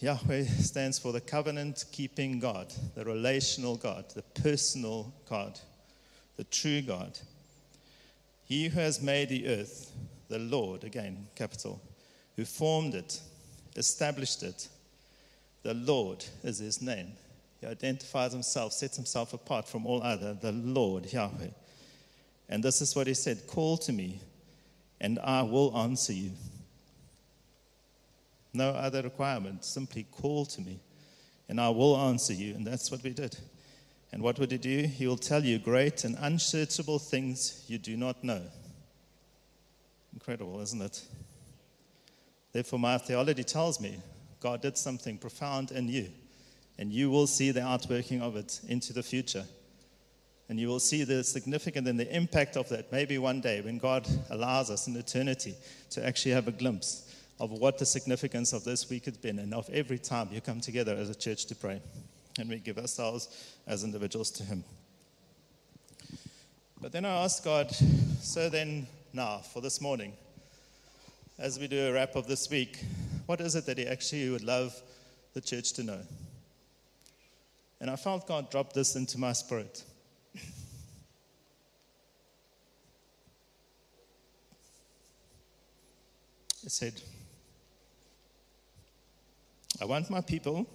Yahweh 0.00 0.44
stands 0.44 0.98
for 0.98 1.12
the 1.12 1.20
covenant 1.20 1.84
keeping 1.92 2.38
God, 2.38 2.72
the 2.94 3.04
relational 3.04 3.76
God, 3.76 4.04
the 4.14 4.22
personal 4.42 5.12
God, 5.28 5.58
the 6.36 6.44
true 6.44 6.80
God. 6.80 7.18
He 8.44 8.68
who 8.68 8.80
has 8.80 9.02
made 9.02 9.28
the 9.28 9.46
earth, 9.48 9.92
the 10.28 10.38
Lord, 10.38 10.84
again, 10.84 11.26
capital, 11.34 11.80
who 12.36 12.44
formed 12.44 12.94
it, 12.94 13.20
established 13.76 14.42
it. 14.42 14.68
The 15.62 15.74
Lord 15.74 16.24
is 16.42 16.58
his 16.58 16.80
name. 16.80 17.12
He 17.60 17.66
identifies 17.66 18.32
himself, 18.32 18.72
sets 18.72 18.96
himself 18.96 19.34
apart 19.34 19.68
from 19.68 19.86
all 19.86 20.02
other, 20.02 20.34
the 20.34 20.52
Lord, 20.52 21.12
Yahweh. 21.12 21.50
And 22.48 22.62
this 22.62 22.80
is 22.80 22.96
what 22.96 23.06
he 23.06 23.14
said 23.14 23.46
Call 23.46 23.76
to 23.78 23.92
me, 23.92 24.20
and 25.00 25.18
I 25.18 25.42
will 25.42 25.76
answer 25.76 26.12
you. 26.12 26.32
No 28.52 28.70
other 28.70 29.02
requirement. 29.02 29.64
Simply 29.64 30.04
call 30.04 30.46
to 30.46 30.60
me 30.60 30.80
and 31.50 31.60
I 31.60 31.68
will 31.68 31.96
answer 31.96 32.32
you. 32.32 32.54
And 32.54 32.64
that's 32.64 32.92
what 32.92 33.02
we 33.02 33.10
did. 33.10 33.36
And 34.12 34.22
what 34.22 34.38
would 34.38 34.52
he 34.52 34.58
do? 34.58 34.86
He 34.86 35.08
will 35.08 35.16
tell 35.16 35.44
you 35.44 35.58
great 35.58 36.04
and 36.04 36.16
unsearchable 36.20 37.00
things 37.00 37.64
you 37.66 37.76
do 37.76 37.96
not 37.96 38.22
know. 38.22 38.40
Incredible, 40.12 40.60
isn't 40.60 40.80
it? 40.80 41.02
Therefore, 42.52 42.78
my 42.78 42.98
theology 42.98 43.42
tells 43.42 43.80
me 43.80 43.98
God 44.38 44.62
did 44.62 44.78
something 44.78 45.18
profound 45.18 45.72
in 45.72 45.88
you, 45.88 46.08
and 46.78 46.92
you 46.92 47.10
will 47.10 47.26
see 47.26 47.50
the 47.50 47.62
outworking 47.62 48.22
of 48.22 48.36
it 48.36 48.60
into 48.68 48.92
the 48.92 49.02
future. 49.02 49.44
And 50.48 50.58
you 50.58 50.68
will 50.68 50.80
see 50.80 51.02
the 51.02 51.24
significance 51.24 51.88
and 51.88 51.98
the 51.98 52.16
impact 52.16 52.56
of 52.56 52.68
that 52.68 52.92
maybe 52.92 53.18
one 53.18 53.40
day 53.40 53.60
when 53.60 53.78
God 53.78 54.06
allows 54.30 54.70
us 54.70 54.86
in 54.86 54.96
eternity 54.96 55.54
to 55.90 56.04
actually 56.04 56.32
have 56.32 56.46
a 56.46 56.52
glimpse 56.52 57.09
of 57.40 57.50
what 57.50 57.78
the 57.78 57.86
significance 57.86 58.52
of 58.52 58.64
this 58.64 58.90
week 58.90 59.06
has 59.06 59.16
been 59.16 59.38
and 59.38 59.54
of 59.54 59.68
every 59.70 59.98
time 59.98 60.28
you 60.30 60.42
come 60.42 60.60
together 60.60 60.94
as 60.94 61.08
a 61.08 61.14
church 61.14 61.46
to 61.46 61.54
pray 61.54 61.80
and 62.38 62.50
we 62.50 62.58
give 62.58 62.76
ourselves 62.76 63.56
as 63.66 63.82
individuals 63.82 64.30
to 64.30 64.42
Him. 64.44 64.62
But 66.82 66.92
then 66.92 67.06
I 67.06 67.24
asked 67.24 67.42
God, 67.42 67.74
so 68.20 68.50
then 68.50 68.86
now 69.14 69.38
for 69.38 69.62
this 69.62 69.80
morning, 69.80 70.12
as 71.38 71.58
we 71.58 71.66
do 71.66 71.88
a 71.88 71.92
wrap 71.92 72.14
of 72.14 72.26
this 72.26 72.50
week, 72.50 72.84
what 73.24 73.40
is 73.40 73.54
it 73.54 73.64
that 73.64 73.78
He 73.78 73.86
actually 73.86 74.28
would 74.28 74.44
love 74.44 74.78
the 75.32 75.40
church 75.40 75.72
to 75.74 75.82
know? 75.82 76.00
And 77.80 77.88
I 77.88 77.96
felt 77.96 78.28
God 78.28 78.50
drop 78.50 78.74
this 78.74 78.96
into 78.96 79.18
my 79.18 79.32
spirit. 79.32 79.82
It 86.62 86.70
said, 86.70 87.00
I 89.80 89.86
want 89.86 90.10
my 90.10 90.20
people 90.20 90.66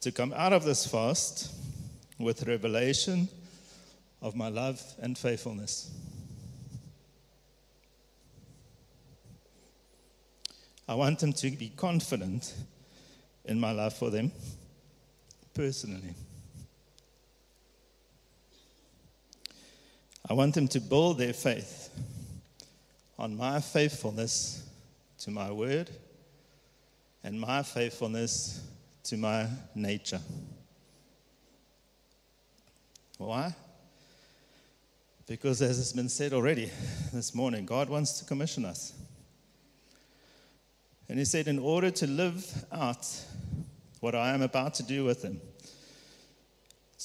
to 0.00 0.10
come 0.10 0.32
out 0.34 0.54
of 0.54 0.64
this 0.64 0.86
fast 0.86 1.52
with 2.18 2.48
revelation 2.48 3.28
of 4.22 4.34
my 4.34 4.48
love 4.48 4.82
and 5.02 5.18
faithfulness. 5.18 5.90
I 10.88 10.94
want 10.94 11.18
them 11.18 11.34
to 11.34 11.50
be 11.50 11.68
confident 11.76 12.54
in 13.44 13.60
my 13.60 13.72
love 13.72 13.92
for 13.92 14.08
them 14.08 14.32
personally. 15.52 16.14
I 20.28 20.32
want 20.32 20.54
them 20.54 20.68
to 20.68 20.80
build 20.80 21.18
their 21.18 21.34
faith 21.34 21.90
on 23.18 23.36
my 23.36 23.60
faithfulness 23.60 24.66
to 25.18 25.30
my 25.30 25.50
word 25.50 25.90
and 27.24 27.40
my 27.40 27.62
faithfulness 27.62 28.60
to 29.04 29.16
my 29.16 29.46
nature. 29.74 30.20
Why? 33.18 33.54
Because, 35.26 35.62
as 35.62 35.76
has 35.76 35.92
been 35.92 36.08
said 36.08 36.32
already 36.32 36.70
this 37.12 37.34
morning, 37.34 37.64
God 37.64 37.88
wants 37.88 38.18
to 38.18 38.24
commission 38.24 38.64
us. 38.64 38.92
And 41.08 41.18
He 41.18 41.24
said, 41.24 41.46
in 41.46 41.58
order 41.58 41.90
to 41.90 42.06
live 42.06 42.64
out 42.72 43.06
what 44.00 44.14
I 44.14 44.34
am 44.34 44.42
about 44.42 44.74
to 44.74 44.82
do 44.82 45.04
with 45.04 45.22
them, 45.22 45.40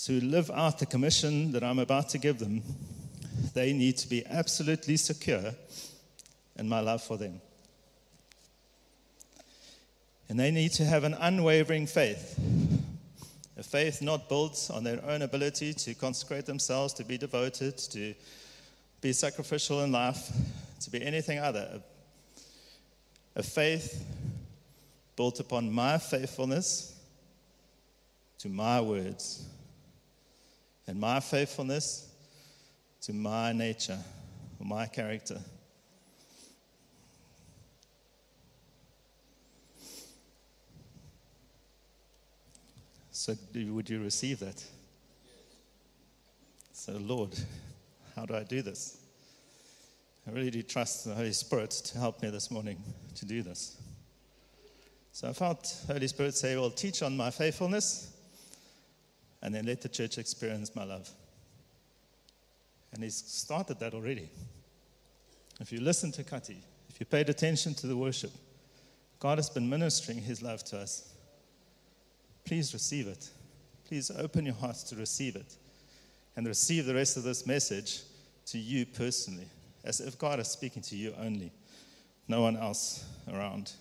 to 0.05 0.19
live 0.21 0.50
out 0.51 0.79
the 0.79 0.86
commission 0.86 1.51
that 1.51 1.63
I'm 1.63 1.79
about 1.79 2.09
to 2.09 2.17
give 2.17 2.39
them, 2.39 2.63
they 3.53 3.74
need 3.74 3.97
to 3.97 4.09
be 4.09 4.25
absolutely 4.25 4.97
secure 4.97 5.53
in 6.55 6.67
my 6.67 6.79
love 6.79 7.03
for 7.03 7.17
them. 7.17 7.41
And 10.29 10.39
they 10.39 10.51
need 10.51 10.72
to 10.74 10.86
have 10.86 11.03
an 11.03 11.15
unwavering 11.19 11.88
faith. 11.88 12.39
A 13.57 13.63
faith 13.63 14.01
not 14.01 14.29
built 14.29 14.69
on 14.74 14.84
their 14.84 15.03
own 15.05 15.22
ability 15.22 15.74
to 15.74 15.93
consecrate 15.96 16.46
themselves, 16.46 16.93
to 16.93 17.03
be 17.03 17.17
devoted, 17.17 17.77
to 17.77 18.13
be 19.01 19.13
sacrificial 19.13 19.81
in 19.84 19.91
life, 19.91 20.31
to 20.81 20.91
be 20.91 21.03
anything 21.03 21.39
other. 21.39 21.81
A 23.36 23.43
faith 23.43 24.05
built 25.15 25.39
upon 25.39 25.72
my 25.72 25.98
faithfulness 25.98 26.96
to 28.39 28.50
my 28.50 28.81
words 28.81 29.46
and 30.86 31.00
my 31.00 31.19
faithfulness 31.19 32.12
to 33.01 33.13
my 33.13 33.51
nature 33.53 34.00
my 34.67 34.86
character. 34.86 35.39
So, 43.27 43.36
would 43.74 43.89
you 43.89 44.01
receive 44.01 44.39
that? 44.39 44.63
So, 46.72 46.93
Lord, 46.93 47.38
how 48.15 48.25
do 48.25 48.34
I 48.34 48.43
do 48.43 48.62
this? 48.62 49.00
I 50.25 50.31
really 50.31 50.50
do 50.50 50.63
trust 50.63 51.03
the 51.03 51.13
Holy 51.13 51.34
Spirit 51.34 51.72
to 51.72 51.98
help 51.98 52.24
me 52.24 52.29
this 52.29 52.50
morning 52.50 52.81
to 53.15 53.25
do 53.25 53.43
this. 53.43 53.81
So 55.12 55.27
I 55.27 55.34
felt 55.34 55.75
Holy 55.88 56.07
Spirit 56.07 56.36
say, 56.36 56.55
Well, 56.55 56.69
teach 56.69 57.01
on 57.01 57.17
my 57.17 57.29
faithfulness, 57.29 58.13
and 59.41 59.53
then 59.53 59.65
let 59.65 59.81
the 59.81 59.89
church 59.89 60.17
experience 60.17 60.74
my 60.74 60.86
love. 60.86 61.10
And 62.93 63.03
he's 63.03 63.17
started 63.17 63.77
that 63.79 63.93
already. 63.93 64.29
If 65.60 65.74
you 65.74 65.81
listen 65.81 66.13
to 66.13 66.24
Kati, 66.24 66.60
if 66.88 66.98
you 67.01 67.05
paid 67.05 67.27
attention 67.27 67.74
to 67.74 67.88
the 67.88 67.98
worship, 67.98 68.31
God 69.19 69.38
has 69.38 69.50
been 69.50 69.69
ministering 69.69 70.19
his 70.19 70.41
love 70.41 70.63
to 70.63 70.79
us. 70.79 71.12
Please 72.47 72.73
receive 72.73 73.07
it. 73.07 73.29
Please 73.87 74.09
open 74.09 74.45
your 74.45 74.55
hearts 74.55 74.83
to 74.83 74.95
receive 74.95 75.35
it 75.35 75.57
and 76.37 76.47
receive 76.47 76.85
the 76.85 76.95
rest 76.95 77.17
of 77.17 77.23
this 77.23 77.45
message 77.45 78.03
to 78.45 78.57
you 78.57 78.85
personally, 78.85 79.49
as 79.83 79.99
if 79.99 80.17
God 80.17 80.39
is 80.39 80.47
speaking 80.47 80.81
to 80.83 80.95
you 80.95 81.13
only, 81.19 81.51
no 82.29 82.41
one 82.41 82.55
else 82.55 83.03
around. 83.33 83.73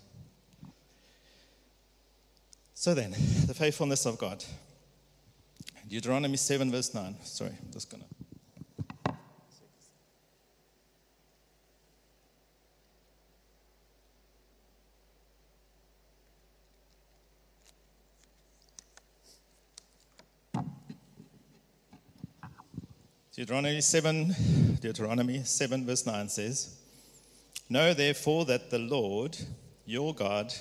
So 2.75 2.93
then, 2.93 3.13
the 3.47 3.55
faithfulness 3.55 4.05
of 4.05 4.19
God. 4.19 4.45
Deuteronomy 5.89 6.37
7, 6.37 6.71
verse 6.71 6.93
9. 6.93 7.17
Sorry, 7.23 7.51
I'm 7.51 7.73
just 7.73 7.89
going 7.89 8.03
to. 8.03 8.16
Deuteronomy 23.37 23.83
7, 23.83 24.35
Deuteronomy 24.81 25.43
7, 25.45 25.85
verse 25.85 26.07
9 26.07 26.27
says, 26.31 26.75
Know 27.69 27.93
therefore 27.93 28.47
that 28.47 28.71
the 28.71 28.79
Lord, 28.79 29.37
your 29.85 30.15
God, 30.15 30.55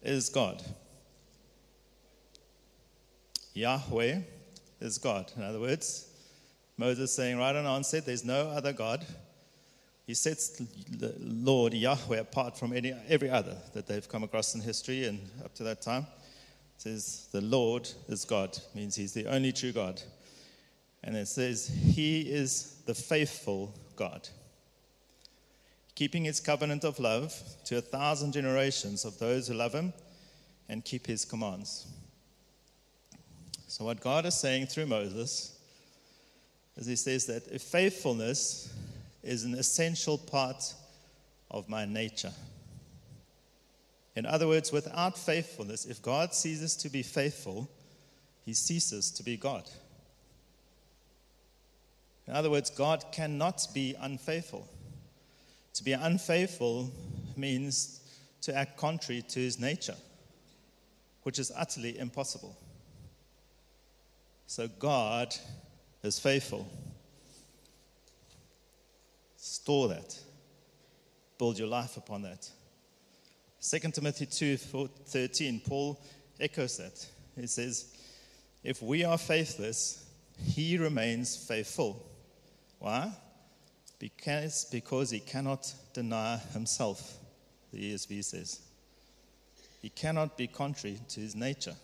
is 0.00 0.28
God. 0.28 0.62
Yahweh 3.52 4.20
is 4.80 4.98
God. 4.98 5.32
In 5.36 5.42
other 5.42 5.58
words, 5.58 6.08
Moses 6.76 7.12
saying 7.12 7.36
right 7.36 7.56
on 7.56 7.66
onset, 7.66 8.06
there's 8.06 8.24
no 8.24 8.46
other 8.46 8.72
God. 8.72 9.04
He 10.06 10.14
sets 10.14 10.62
Lord 11.18 11.74
Yahweh 11.74 12.20
apart 12.20 12.56
from 12.56 12.72
any, 12.74 12.94
every 13.08 13.28
other 13.28 13.56
that 13.74 13.88
they've 13.88 14.08
come 14.08 14.22
across 14.22 14.54
in 14.54 14.60
history 14.60 15.06
and 15.06 15.18
up 15.44 15.52
to 15.56 15.64
that 15.64 15.82
time. 15.82 16.06
It 16.76 16.82
says 16.82 17.26
the 17.32 17.40
Lord 17.40 17.90
is 18.08 18.24
God, 18.24 18.56
means 18.72 18.94
he's 18.94 19.14
the 19.14 19.26
only 19.26 19.50
true 19.50 19.72
God. 19.72 20.00
And 21.04 21.16
it 21.16 21.28
says, 21.28 21.68
He 21.68 22.22
is 22.22 22.82
the 22.86 22.94
faithful 22.94 23.74
God, 23.96 24.28
keeping 25.94 26.24
His 26.24 26.40
covenant 26.40 26.84
of 26.84 26.98
love 26.98 27.34
to 27.66 27.78
a 27.78 27.80
thousand 27.80 28.32
generations 28.32 29.04
of 29.04 29.18
those 29.18 29.48
who 29.48 29.54
love 29.54 29.72
Him 29.72 29.92
and 30.68 30.84
keep 30.84 31.06
His 31.06 31.24
commands. 31.24 31.86
So, 33.66 33.84
what 33.84 34.00
God 34.00 34.26
is 34.26 34.34
saying 34.34 34.66
through 34.66 34.86
Moses 34.86 35.58
is 36.76 36.86
He 36.86 36.96
says 36.96 37.26
that 37.26 37.60
faithfulness 37.60 38.72
is 39.22 39.44
an 39.44 39.54
essential 39.54 40.18
part 40.18 40.74
of 41.50 41.68
my 41.68 41.84
nature. 41.84 42.32
In 44.16 44.26
other 44.26 44.48
words, 44.48 44.72
without 44.72 45.16
faithfulness, 45.16 45.84
if 45.84 46.02
God 46.02 46.34
ceases 46.34 46.74
to 46.76 46.88
be 46.88 47.02
faithful, 47.02 47.70
He 48.44 48.52
ceases 48.52 49.10
to 49.12 49.22
be 49.22 49.36
God. 49.36 49.68
In 52.28 52.34
other 52.34 52.50
words, 52.50 52.68
God 52.68 53.06
cannot 53.10 53.66
be 53.72 53.96
unfaithful. 53.98 54.68
To 55.74 55.82
be 55.82 55.94
unfaithful 55.94 56.90
means 57.36 58.00
to 58.42 58.54
act 58.54 58.76
contrary 58.76 59.22
to 59.28 59.40
his 59.40 59.58
nature, 59.58 59.96
which 61.22 61.38
is 61.38 61.50
utterly 61.56 61.98
impossible. 61.98 62.54
So 64.46 64.68
God 64.68 65.34
is 66.02 66.18
faithful. 66.18 66.68
Store 69.36 69.88
that. 69.88 70.18
Build 71.38 71.58
your 71.58 71.68
life 71.68 71.96
upon 71.96 72.22
that. 72.22 72.50
2 73.60 73.94
Timothy 73.94 74.26
2:13 74.26 75.60
Paul 75.60 75.98
echoes 76.38 76.76
that. 76.76 77.06
He 77.36 77.46
says, 77.46 77.86
"If 78.62 78.82
we 78.82 79.04
are 79.04 79.16
faithless, 79.16 80.04
he 80.44 80.76
remains 80.76 81.34
faithful." 81.34 82.04
Why? 82.78 83.12
Because, 83.98 84.66
because 84.70 85.10
he 85.10 85.20
cannot 85.20 85.72
deny 85.92 86.38
himself, 86.52 87.18
the 87.72 87.92
ESV 87.92 88.24
says. 88.24 88.60
He 89.82 89.88
cannot 89.88 90.36
be 90.36 90.46
contrary 90.46 91.00
to 91.08 91.20
his 91.20 91.34
nature. 91.34 91.74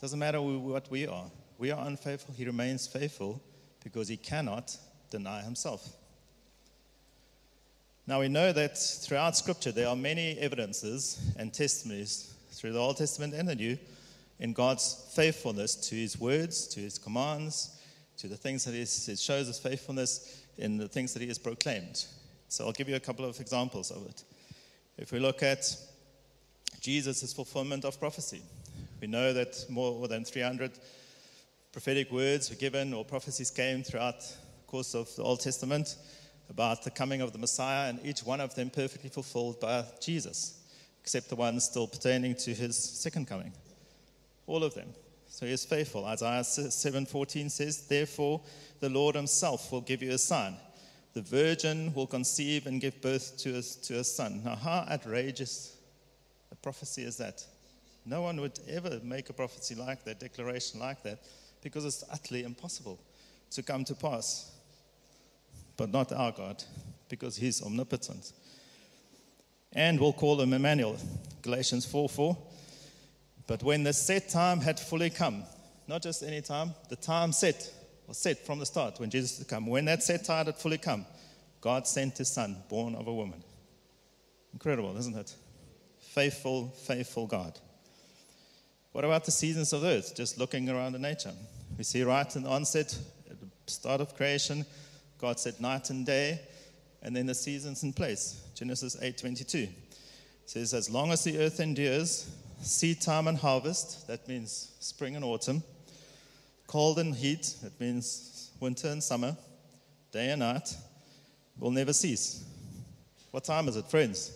Doesn't 0.00 0.18
matter 0.18 0.40
what 0.40 0.90
we 0.90 1.06
are. 1.06 1.30
We 1.58 1.70
are 1.70 1.86
unfaithful. 1.86 2.34
He 2.36 2.44
remains 2.44 2.86
faithful 2.86 3.40
because 3.82 4.08
he 4.08 4.16
cannot 4.16 4.76
deny 5.10 5.42
himself. 5.42 5.88
Now 8.06 8.20
we 8.20 8.28
know 8.28 8.52
that 8.52 8.76
throughout 8.76 9.36
Scripture 9.36 9.72
there 9.72 9.88
are 9.88 9.96
many 9.96 10.38
evidences 10.38 11.20
and 11.38 11.54
testimonies 11.54 12.34
through 12.50 12.72
the 12.72 12.78
Old 12.78 12.98
Testament 12.98 13.34
and 13.34 13.48
the 13.48 13.54
New 13.54 13.78
in 14.40 14.52
God's 14.52 15.10
faithfulness 15.14 15.74
to 15.88 15.94
his 15.94 16.18
words, 16.20 16.66
to 16.68 16.80
his 16.80 16.98
commands, 16.98 17.73
to 18.24 18.30
the 18.30 18.36
things 18.38 18.64
that 18.64 18.72
he 18.72 18.86
shows 19.16 19.48
his 19.48 19.58
faithfulness 19.58 20.46
in 20.56 20.78
the 20.78 20.88
things 20.88 21.12
that 21.12 21.20
he 21.20 21.28
has 21.28 21.36
proclaimed. 21.36 22.06
So 22.48 22.64
I'll 22.64 22.72
give 22.72 22.88
you 22.88 22.96
a 22.96 23.00
couple 23.00 23.26
of 23.26 23.38
examples 23.38 23.90
of 23.90 24.06
it. 24.06 24.24
If 24.96 25.12
we 25.12 25.18
look 25.18 25.42
at 25.42 25.76
Jesus' 26.80 27.34
fulfillment 27.34 27.84
of 27.84 28.00
prophecy, 28.00 28.40
we 28.98 29.08
know 29.08 29.34
that 29.34 29.66
more 29.68 30.08
than 30.08 30.24
300 30.24 30.72
prophetic 31.70 32.10
words 32.10 32.48
were 32.48 32.56
given 32.56 32.94
or 32.94 33.04
prophecies 33.04 33.50
came 33.50 33.82
throughout 33.82 34.20
the 34.20 34.66
course 34.68 34.94
of 34.94 35.14
the 35.16 35.22
Old 35.22 35.40
Testament 35.40 35.96
about 36.48 36.82
the 36.82 36.90
coming 36.90 37.20
of 37.20 37.32
the 37.32 37.38
Messiah, 37.38 37.90
and 37.90 38.00
each 38.06 38.20
one 38.20 38.40
of 38.40 38.54
them 38.54 38.70
perfectly 38.70 39.10
fulfilled 39.10 39.60
by 39.60 39.84
Jesus, 40.00 40.62
except 41.02 41.28
the 41.28 41.36
one 41.36 41.60
still 41.60 41.86
pertaining 41.86 42.36
to 42.36 42.54
his 42.54 42.74
second 42.78 43.28
coming. 43.28 43.52
All 44.46 44.64
of 44.64 44.72
them. 44.72 44.88
So 45.34 45.46
he 45.46 45.52
is 45.52 45.64
faithful. 45.64 46.04
Isaiah 46.04 46.44
7:14 46.44 47.50
says, 47.50 47.88
"Therefore 47.88 48.40
the 48.78 48.88
Lord 48.88 49.16
himself 49.16 49.72
will 49.72 49.80
give 49.80 50.00
you 50.00 50.12
a 50.12 50.18
sign. 50.18 50.56
The 51.12 51.22
virgin 51.22 51.92
will 51.92 52.06
conceive 52.06 52.68
and 52.68 52.80
give 52.80 53.00
birth 53.00 53.36
to 53.38 53.58
a, 53.58 53.62
to 53.62 53.98
a 53.98 54.04
son." 54.04 54.44
Now, 54.44 54.54
how 54.54 54.86
outrageous 54.88 55.72
a 56.52 56.54
prophecy 56.54 57.02
is 57.02 57.16
that? 57.16 57.44
No 58.04 58.22
one 58.22 58.40
would 58.42 58.60
ever 58.68 59.00
make 59.02 59.28
a 59.28 59.32
prophecy 59.32 59.74
like 59.74 60.04
that, 60.04 60.20
declaration 60.20 60.78
like 60.78 61.02
that, 61.02 61.18
because 61.62 61.84
it's 61.84 62.04
utterly 62.12 62.44
impossible 62.44 63.00
to 63.50 63.62
come 63.64 63.84
to 63.86 63.94
pass. 63.96 64.52
but 65.76 65.90
not 65.90 66.12
our 66.12 66.30
God, 66.30 66.62
because 67.08 67.34
he's 67.34 67.60
omnipotent. 67.60 68.32
And 69.72 69.98
we'll 69.98 70.12
call 70.12 70.40
him 70.40 70.52
Emmanuel, 70.52 70.96
Galatians 71.42 71.84
4 71.84 72.08
4. 72.08 72.38
But 73.46 73.62
when 73.62 73.82
the 73.82 73.92
set 73.92 74.28
time 74.28 74.60
had 74.60 74.80
fully 74.80 75.10
come, 75.10 75.44
not 75.86 76.02
just 76.02 76.22
any 76.22 76.40
time, 76.40 76.74
the 76.88 76.96
time 76.96 77.32
set 77.32 77.70
was 78.06 78.18
set 78.18 78.44
from 78.46 78.58
the 78.58 78.66
start 78.66 79.00
when 79.00 79.10
Jesus 79.10 79.38
had 79.38 79.48
come. 79.48 79.66
When 79.66 79.84
that 79.86 80.02
set 80.02 80.24
time 80.24 80.46
had 80.46 80.56
fully 80.56 80.78
come, 80.78 81.06
God 81.60 81.86
sent 81.86 82.18
his 82.18 82.28
son, 82.28 82.56
born 82.68 82.94
of 82.94 83.06
a 83.06 83.14
woman. 83.14 83.42
Incredible, 84.52 84.96
isn't 84.96 85.16
it? 85.16 85.34
Faithful, 85.98 86.68
faithful 86.68 87.26
God. 87.26 87.58
What 88.92 89.04
about 89.04 89.24
the 89.24 89.30
seasons 89.30 89.72
of 89.72 89.82
earth? 89.82 90.14
Just 90.14 90.38
looking 90.38 90.68
around 90.68 90.92
the 90.92 90.98
nature. 90.98 91.32
We 91.76 91.84
see 91.84 92.02
right 92.02 92.34
in 92.36 92.44
the 92.44 92.48
onset, 92.48 92.96
at 93.28 93.40
the 93.40 93.48
start 93.66 94.00
of 94.00 94.14
creation, 94.14 94.64
God 95.18 95.40
said 95.40 95.60
night 95.60 95.90
and 95.90 96.06
day, 96.06 96.40
and 97.02 97.16
then 97.16 97.26
the 97.26 97.34
seasons 97.34 97.82
in 97.82 97.92
place. 97.92 98.42
Genesis 98.54 98.96
8:22 99.00 99.68
says, 100.46 100.72
"As 100.72 100.88
long 100.88 101.10
as 101.10 101.24
the 101.24 101.38
earth 101.38 101.60
endures, 101.60 102.26
seed 102.64 103.00
time 103.00 103.28
and 103.28 103.38
harvest, 103.38 104.06
that 104.06 104.26
means 104.26 104.72
spring 104.80 105.16
and 105.16 105.24
autumn, 105.24 105.62
cold 106.66 106.98
and 106.98 107.14
heat, 107.14 107.54
that 107.62 107.78
means 107.78 108.50
winter 108.60 108.88
and 108.88 109.02
summer, 109.02 109.36
day 110.12 110.30
and 110.30 110.40
night, 110.40 110.74
will 111.58 111.70
never 111.70 111.92
cease." 111.92 112.42
What 113.30 113.44
time 113.44 113.68
is 113.68 113.76
it, 113.76 113.88
friends? 113.88 114.32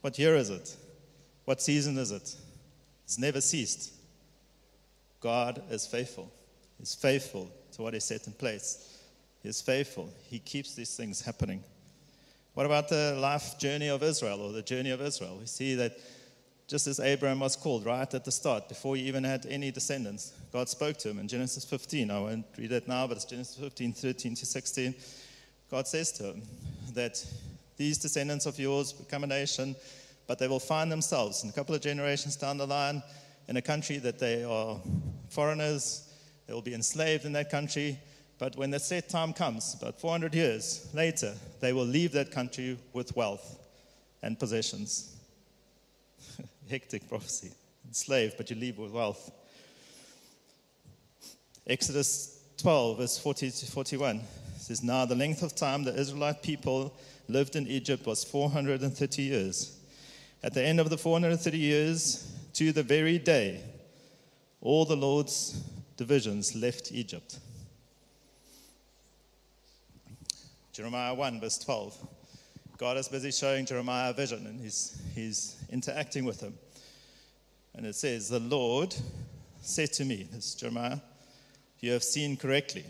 What 0.00 0.18
year 0.18 0.36
is 0.36 0.50
it? 0.50 0.76
What 1.44 1.60
season 1.60 1.98
is 1.98 2.10
it? 2.10 2.36
It's 3.04 3.18
never 3.18 3.40
ceased. 3.40 3.90
God 5.20 5.62
is 5.70 5.86
faithful. 5.86 6.30
He's 6.78 6.94
faithful 6.94 7.50
to 7.72 7.82
what 7.82 7.92
He 7.92 8.00
set 8.00 8.26
in 8.26 8.32
place. 8.32 8.86
He 9.42 9.48
is 9.48 9.60
faithful. 9.60 10.12
He 10.28 10.38
keeps 10.38 10.74
these 10.74 10.96
things 10.96 11.20
happening. 11.20 11.62
What 12.54 12.66
about 12.66 12.88
the 12.88 13.16
life 13.18 13.58
journey 13.58 13.88
of 13.88 14.02
Israel 14.02 14.40
or 14.40 14.52
the 14.52 14.62
journey 14.62 14.90
of 14.90 15.00
Israel? 15.00 15.38
We 15.38 15.46
see 15.46 15.74
that 15.74 15.98
just 16.70 16.86
as 16.86 17.00
Abraham 17.00 17.40
was 17.40 17.56
called 17.56 17.84
right 17.84 18.14
at 18.14 18.24
the 18.24 18.30
start, 18.30 18.68
before 18.68 18.94
he 18.94 19.02
even 19.02 19.24
had 19.24 19.44
any 19.46 19.72
descendants, 19.72 20.34
God 20.52 20.68
spoke 20.68 20.96
to 20.98 21.10
him 21.10 21.18
in 21.18 21.26
Genesis 21.26 21.64
15. 21.64 22.12
I 22.12 22.20
won't 22.20 22.46
read 22.56 22.70
it 22.70 22.86
now, 22.86 23.08
but 23.08 23.16
it's 23.16 23.24
Genesis 23.24 23.56
15, 23.56 23.92
13 23.92 24.36
to 24.36 24.46
16. 24.46 24.94
God 25.68 25.88
says 25.88 26.12
to 26.12 26.30
him 26.30 26.42
that 26.94 27.26
these 27.76 27.98
descendants 27.98 28.46
of 28.46 28.56
yours 28.56 28.92
become 28.92 29.24
a 29.24 29.26
nation, 29.26 29.74
but 30.28 30.38
they 30.38 30.46
will 30.46 30.60
find 30.60 30.92
themselves 30.92 31.42
in 31.42 31.50
a 31.50 31.52
couple 31.52 31.74
of 31.74 31.80
generations 31.80 32.36
down 32.36 32.56
the 32.56 32.66
line 32.68 33.02
in 33.48 33.56
a 33.56 33.62
country 33.62 33.98
that 33.98 34.20
they 34.20 34.44
are 34.44 34.80
foreigners, 35.28 36.08
they 36.46 36.52
will 36.52 36.62
be 36.62 36.74
enslaved 36.74 37.24
in 37.24 37.32
that 37.32 37.50
country. 37.50 37.98
But 38.38 38.54
when 38.54 38.70
the 38.70 38.78
set 38.78 39.08
time 39.08 39.32
comes, 39.32 39.74
about 39.74 40.00
400 40.00 40.36
years 40.36 40.88
later, 40.94 41.34
they 41.58 41.72
will 41.72 41.84
leave 41.84 42.12
that 42.12 42.30
country 42.30 42.78
with 42.92 43.16
wealth 43.16 43.58
and 44.22 44.38
possessions. 44.38 45.16
Hectic 46.70 47.08
prophecy. 47.08 47.50
Enslaved, 47.86 48.36
but 48.36 48.48
you 48.48 48.56
leave 48.56 48.78
with 48.78 48.92
wealth. 48.92 49.30
Exodus 51.66 52.40
12, 52.58 52.98
verse 52.98 53.18
40 53.18 53.50
to 53.50 53.66
41 53.66 54.20
says, 54.56 54.82
Now 54.82 55.04
the 55.04 55.14
length 55.14 55.42
of 55.42 55.54
time 55.54 55.84
the 55.84 55.94
Israelite 55.94 56.42
people 56.42 56.94
lived 57.28 57.56
in 57.56 57.66
Egypt 57.66 58.06
was 58.06 58.22
430 58.24 59.22
years. 59.22 59.78
At 60.42 60.54
the 60.54 60.62
end 60.62 60.80
of 60.80 60.90
the 60.90 60.98
430 60.98 61.58
years, 61.58 62.32
to 62.54 62.72
the 62.72 62.82
very 62.82 63.18
day, 63.18 63.62
all 64.60 64.84
the 64.84 64.96
Lord's 64.96 65.62
divisions 65.96 66.54
left 66.54 66.92
Egypt. 66.92 67.38
Jeremiah 70.72 71.14
1, 71.14 71.40
verse 71.40 71.58
12. 71.58 72.19
God 72.80 72.96
is 72.96 73.08
busy 73.08 73.30
showing 73.30 73.66
Jeremiah 73.66 74.08
a 74.08 74.12
vision 74.14 74.46
and 74.46 74.58
he's, 74.58 74.98
he's 75.14 75.54
interacting 75.68 76.24
with 76.24 76.40
him. 76.40 76.54
And 77.74 77.84
it 77.84 77.94
says, 77.94 78.30
The 78.30 78.38
Lord 78.40 78.96
said 79.60 79.92
to 79.92 80.04
me, 80.06 80.26
this 80.32 80.46
is 80.46 80.54
Jeremiah, 80.54 80.96
you 81.80 81.92
have 81.92 82.02
seen 82.02 82.38
correctly, 82.38 82.86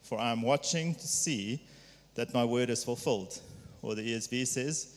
for 0.00 0.18
I 0.18 0.32
am 0.32 0.40
watching 0.40 0.94
to 0.94 1.06
see 1.06 1.62
that 2.14 2.32
my 2.32 2.42
word 2.42 2.70
is 2.70 2.82
fulfilled. 2.82 3.38
Or 3.82 3.94
the 3.94 4.14
ESV 4.14 4.46
says, 4.46 4.96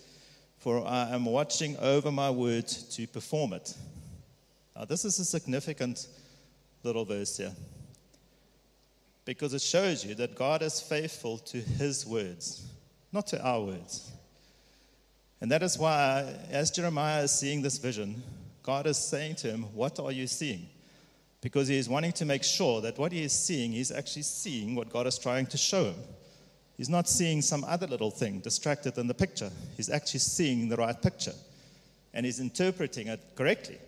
For 0.60 0.88
I 0.88 1.10
am 1.10 1.26
watching 1.26 1.76
over 1.80 2.10
my 2.10 2.30
word 2.30 2.70
to 2.70 3.06
perform 3.06 3.52
it. 3.52 3.76
Now, 4.78 4.86
this 4.86 5.04
is 5.04 5.20
a 5.20 5.26
significant 5.26 6.08
little 6.84 7.04
verse 7.04 7.36
here 7.36 7.52
because 9.26 9.54
it 9.54 9.62
shows 9.62 10.06
you 10.06 10.16
that 10.16 10.36
God 10.36 10.62
is 10.62 10.80
faithful 10.80 11.38
to 11.40 11.58
his 11.58 12.06
words, 12.06 12.66
not 13.12 13.28
to 13.28 13.44
our 13.44 13.62
words. 13.62 14.12
And 15.42 15.52
that 15.52 15.64
is 15.64 15.78
why, 15.78 16.34
as 16.50 16.72
Jeremiah 16.72 17.24
is 17.24 17.32
seeing 17.32 17.62
this 17.62 17.78
vision, 17.78 18.22
God 18.64 18.86
is 18.86 18.98
saying 18.98 19.36
to 19.38 19.50
him, 19.50 19.64
What 19.74 20.00
are 20.00 20.12
you 20.12 20.28
seeing? 20.28 20.68
Because 21.42 21.68
he 21.68 21.78
is 21.78 21.90
wanting 21.90 22.12
to 22.14 22.26
make 22.26 22.44
sure 22.44 22.82
that 22.82 23.00
what 23.00 23.12
he 23.12 23.24
is 23.24 23.34
seeing, 23.34 23.72
he's 23.72 23.92
actually 23.92 24.22
seeing 24.22 24.76
what 24.76 24.92
God 24.92 25.08
is 25.08 25.18
trying 25.18 25.48
to 25.48 25.58
show 25.58 25.86
him. 25.86 25.96
He's 26.78 26.90
not 26.90 27.10
seeing 27.10 27.42
some 27.42 27.64
other 27.64 27.88
little 27.88 28.12
thing 28.12 28.40
distracted 28.40 28.98
in 28.98 29.08
the 29.08 29.14
picture. 29.14 29.50
He's 29.76 29.90
actually 29.90 30.20
seeing 30.20 30.70
the 30.70 30.78
right 30.78 31.00
picture. 31.00 31.34
And 32.14 32.26
he's 32.26 32.40
interpreting 32.40 33.08
it 33.08 33.20
correctly. 33.36 33.80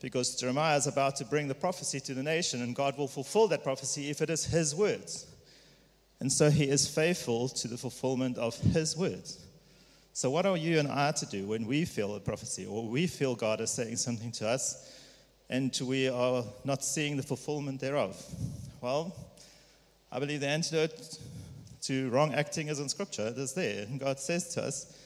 Because 0.00 0.36
Jeremiah 0.36 0.76
is 0.76 0.88
about 0.88 1.16
to 1.16 1.24
bring 1.24 1.48
the 1.48 1.54
prophecy 1.54 2.00
to 2.00 2.14
the 2.14 2.22
nation, 2.22 2.62
and 2.62 2.74
God 2.74 2.98
will 2.98 3.08
fulfill 3.08 3.48
that 3.48 3.64
prophecy 3.64 4.10
if 4.10 4.20
it 4.20 4.28
is 4.28 4.44
his 4.44 4.74
words. 4.74 5.26
And 6.20 6.32
so 6.32 6.50
he 6.50 6.64
is 6.64 6.86
faithful 6.86 7.48
to 7.48 7.68
the 7.68 7.76
fulfillment 7.76 8.38
of 8.38 8.56
his 8.58 8.96
words. 8.96 9.38
So, 10.12 10.30
what 10.30 10.46
are 10.46 10.56
you 10.56 10.78
and 10.78 10.88
I 10.88 11.12
to 11.12 11.26
do 11.26 11.46
when 11.46 11.66
we 11.66 11.84
feel 11.84 12.14
a 12.14 12.20
prophecy 12.20 12.64
or 12.64 12.88
we 12.88 13.06
feel 13.06 13.34
God 13.34 13.60
is 13.60 13.70
saying 13.70 13.96
something 13.96 14.32
to 14.32 14.48
us 14.48 14.90
and 15.50 15.78
we 15.82 16.08
are 16.08 16.42
not 16.64 16.82
seeing 16.82 17.18
the 17.18 17.22
fulfillment 17.22 17.80
thereof? 17.80 18.16
Well, 18.80 19.14
I 20.10 20.18
believe 20.18 20.40
the 20.40 20.48
antidote 20.48 21.18
to 21.82 22.08
wrong 22.08 22.34
acting 22.34 22.68
is 22.68 22.80
in 22.80 22.88
Scripture. 22.88 23.26
It 23.26 23.38
is 23.38 23.52
there. 23.52 23.82
And 23.82 24.00
God 24.00 24.18
says 24.18 24.54
to 24.54 24.62
us, 24.62 24.96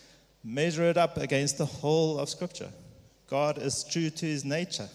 measure 0.44 0.84
it 0.84 0.96
up 0.96 1.16
against 1.16 1.58
the 1.58 1.66
whole 1.66 2.18
of 2.18 2.28
Scripture. 2.28 2.70
God 3.26 3.58
is 3.58 3.84
true 3.84 4.10
to 4.10 4.26
his 4.26 4.44
nature. 4.44 4.88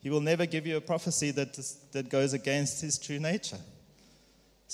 He 0.00 0.10
will 0.10 0.20
never 0.20 0.46
give 0.46 0.66
you 0.66 0.76
a 0.76 0.80
prophecy 0.80 1.30
that, 1.32 1.58
that 1.92 2.08
goes 2.08 2.34
against 2.34 2.80
his 2.80 2.98
true 2.98 3.18
nature, 3.18 3.58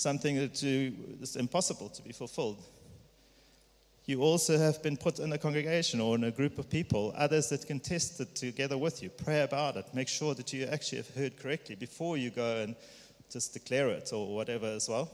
something 0.01 0.35
that 0.35 0.63
is 0.63 1.35
impossible 1.35 1.89
to 1.89 2.01
be 2.01 2.11
fulfilled. 2.11 2.63
You 4.05 4.23
also 4.23 4.57
have 4.57 4.81
been 4.81 4.97
put 4.97 5.19
in 5.19 5.31
a 5.31 5.37
congregation 5.37 6.01
or 6.01 6.15
in 6.15 6.23
a 6.23 6.31
group 6.31 6.57
of 6.57 6.69
people, 6.69 7.13
others 7.15 7.49
that 7.49 7.67
can 7.67 7.79
test 7.79 8.19
it 8.19 8.35
together 8.35 8.77
with 8.77 9.03
you. 9.03 9.09
Pray 9.09 9.41
about 9.41 9.77
it. 9.77 9.85
Make 9.93 10.07
sure 10.07 10.33
that 10.33 10.51
you 10.51 10.65
actually 10.65 10.97
have 10.97 11.15
heard 11.15 11.37
correctly 11.37 11.75
before 11.75 12.17
you 12.17 12.31
go 12.31 12.61
and 12.63 12.75
just 13.29 13.53
declare 13.53 13.89
it 13.89 14.11
or 14.11 14.35
whatever 14.35 14.65
as 14.65 14.89
well. 14.89 15.09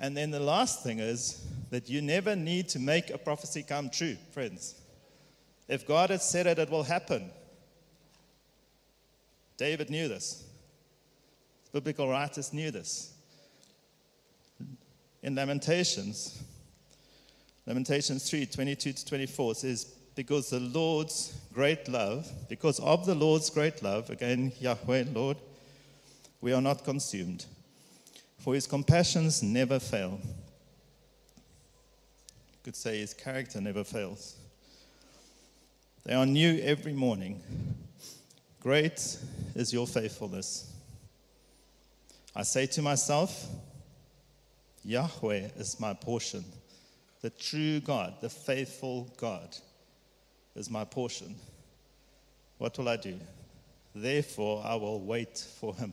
And 0.00 0.16
then 0.16 0.30
the 0.30 0.40
last 0.40 0.82
thing 0.82 0.98
is 0.98 1.46
that 1.70 1.88
you 1.88 2.00
never 2.00 2.34
need 2.34 2.68
to 2.70 2.78
make 2.78 3.10
a 3.10 3.18
prophecy 3.18 3.62
come 3.62 3.90
true, 3.90 4.16
friends. 4.32 4.74
If 5.68 5.86
God 5.86 6.10
has 6.10 6.28
said 6.28 6.46
it, 6.46 6.58
it 6.58 6.70
will 6.70 6.82
happen. 6.82 7.30
David 9.58 9.90
knew 9.90 10.08
this. 10.08 10.44
Biblical 11.72 12.08
writers 12.08 12.52
knew 12.52 12.70
this. 12.70 13.12
In 15.22 15.34
Lamentations, 15.34 16.42
Lamentations 17.66 18.28
3 18.28 18.46
22 18.46 18.92
to 18.92 19.06
24 19.06 19.54
says, 19.54 19.84
Because 20.14 20.50
the 20.50 20.60
Lord's 20.60 21.38
great 21.52 21.88
love, 21.88 22.28
because 22.48 22.80
of 22.80 23.06
the 23.06 23.14
Lord's 23.14 23.50
great 23.50 23.82
love, 23.82 24.10
again, 24.10 24.52
Yahweh, 24.58 25.04
Lord, 25.12 25.36
we 26.40 26.52
are 26.52 26.60
not 26.60 26.84
consumed 26.84 27.46
for 28.42 28.54
his 28.54 28.66
compassions 28.66 29.40
never 29.40 29.78
fail. 29.78 30.18
You 31.36 32.58
could 32.64 32.74
say 32.74 32.98
his 32.98 33.14
character 33.14 33.60
never 33.60 33.84
fails. 33.84 34.34
They 36.04 36.14
are 36.14 36.26
new 36.26 36.60
every 36.60 36.92
morning. 36.92 37.40
Great 38.58 39.16
is 39.54 39.72
your 39.72 39.86
faithfulness. 39.86 40.72
I 42.34 42.42
say 42.42 42.66
to 42.66 42.82
myself, 42.82 43.46
Yahweh 44.84 45.48
is 45.56 45.78
my 45.78 45.94
portion. 45.94 46.44
The 47.20 47.30
true 47.30 47.80
God, 47.80 48.14
the 48.20 48.28
faithful 48.28 49.12
God, 49.16 49.56
is 50.56 50.70
my 50.70 50.84
portion. 50.84 51.36
What 52.58 52.76
will 52.78 52.88
I 52.88 52.96
do? 52.96 53.18
Therefore, 53.94 54.62
I 54.64 54.74
will 54.74 55.00
wait 55.00 55.38
for 55.38 55.74
him. 55.74 55.92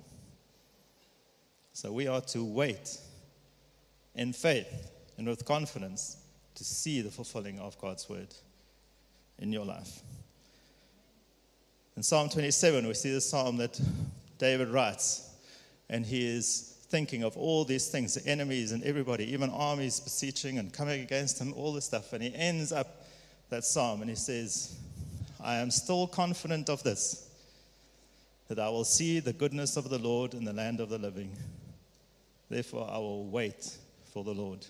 So 1.73 1.91
we 1.91 2.07
are 2.07 2.21
to 2.21 2.43
wait 2.43 2.97
in 4.15 4.33
faith 4.33 4.91
and 5.17 5.27
with 5.27 5.45
confidence 5.45 6.17
to 6.55 6.63
see 6.63 7.01
the 7.01 7.11
fulfilling 7.11 7.59
of 7.59 7.79
God's 7.79 8.09
word 8.09 8.33
in 9.37 9.53
your 9.53 9.65
life. 9.65 10.01
In 11.95 12.03
Psalm 12.03 12.29
27, 12.29 12.87
we 12.87 12.93
see 12.93 13.11
the 13.11 13.21
psalm 13.21 13.57
that 13.57 13.79
David 14.37 14.69
writes, 14.69 15.29
and 15.89 16.05
he 16.05 16.27
is 16.27 16.68
thinking 16.89 17.23
of 17.23 17.37
all 17.37 17.63
these 17.63 17.87
things, 17.87 18.15
the 18.15 18.29
enemies 18.29 18.71
and 18.71 18.83
everybody, 18.83 19.31
even 19.31 19.49
armies 19.51 19.99
beseeching 19.99 20.57
and 20.57 20.73
coming 20.73 21.01
against 21.01 21.39
him, 21.39 21.53
all 21.53 21.71
this 21.71 21.85
stuff. 21.85 22.13
And 22.13 22.23
he 22.23 22.33
ends 22.35 22.71
up 22.71 23.05
that 23.49 23.63
psalm 23.63 24.01
and 24.01 24.09
he 24.09 24.15
says, 24.15 24.77
I 25.41 25.55
am 25.55 25.71
still 25.71 26.07
confident 26.07 26.69
of 26.69 26.83
this, 26.83 27.29
that 28.47 28.59
I 28.59 28.69
will 28.69 28.83
see 28.83 29.19
the 29.19 29.33
goodness 29.33 29.77
of 29.77 29.89
the 29.89 29.99
Lord 29.99 30.33
in 30.33 30.43
the 30.43 30.53
land 30.53 30.79
of 30.79 30.89
the 30.89 30.97
living. 30.97 31.31
Therefore, 32.49 32.89
I 32.91 32.97
will 32.97 33.25
wait 33.27 33.77
for 34.11 34.23
the 34.23 34.33
Lord. 34.33 34.61
It 34.61 34.67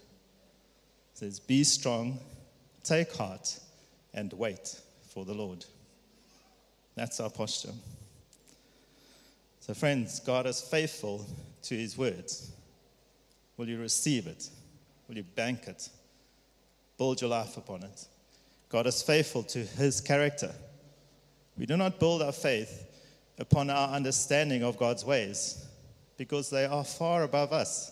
says, 1.13 1.39
Be 1.39 1.63
strong, 1.63 2.19
take 2.83 3.13
heart, 3.13 3.57
and 4.13 4.31
wait 4.33 4.79
for 5.13 5.23
the 5.23 5.33
Lord. 5.33 5.65
That's 6.95 7.19
our 7.21 7.29
posture. 7.29 7.71
So, 9.61 9.73
friends, 9.73 10.19
God 10.19 10.45
is 10.45 10.61
faithful 10.61 11.25
to 11.63 11.75
his 11.75 11.97
words. 11.97 12.51
Will 13.57 13.67
you 13.67 13.79
receive 13.79 14.27
it? 14.27 14.49
Will 15.07 15.17
you 15.17 15.23
bank 15.23 15.67
it? 15.67 15.89
Build 16.97 17.21
your 17.21 17.29
life 17.29 17.57
upon 17.57 17.83
it. 17.83 18.05
God 18.69 18.87
is 18.87 19.01
faithful 19.01 19.43
to 19.43 19.59
his 19.59 19.99
character. 19.99 20.51
We 21.57 21.65
do 21.65 21.75
not 21.75 21.99
build 21.99 22.21
our 22.21 22.31
faith 22.31 22.85
upon 23.37 23.69
our 23.69 23.89
understanding 23.89 24.63
of 24.63 24.77
God's 24.77 25.03
ways 25.03 25.65
because 26.17 26.49
they 26.49 26.65
are 26.65 26.83
far 26.83 27.23
above 27.23 27.51
us. 27.51 27.91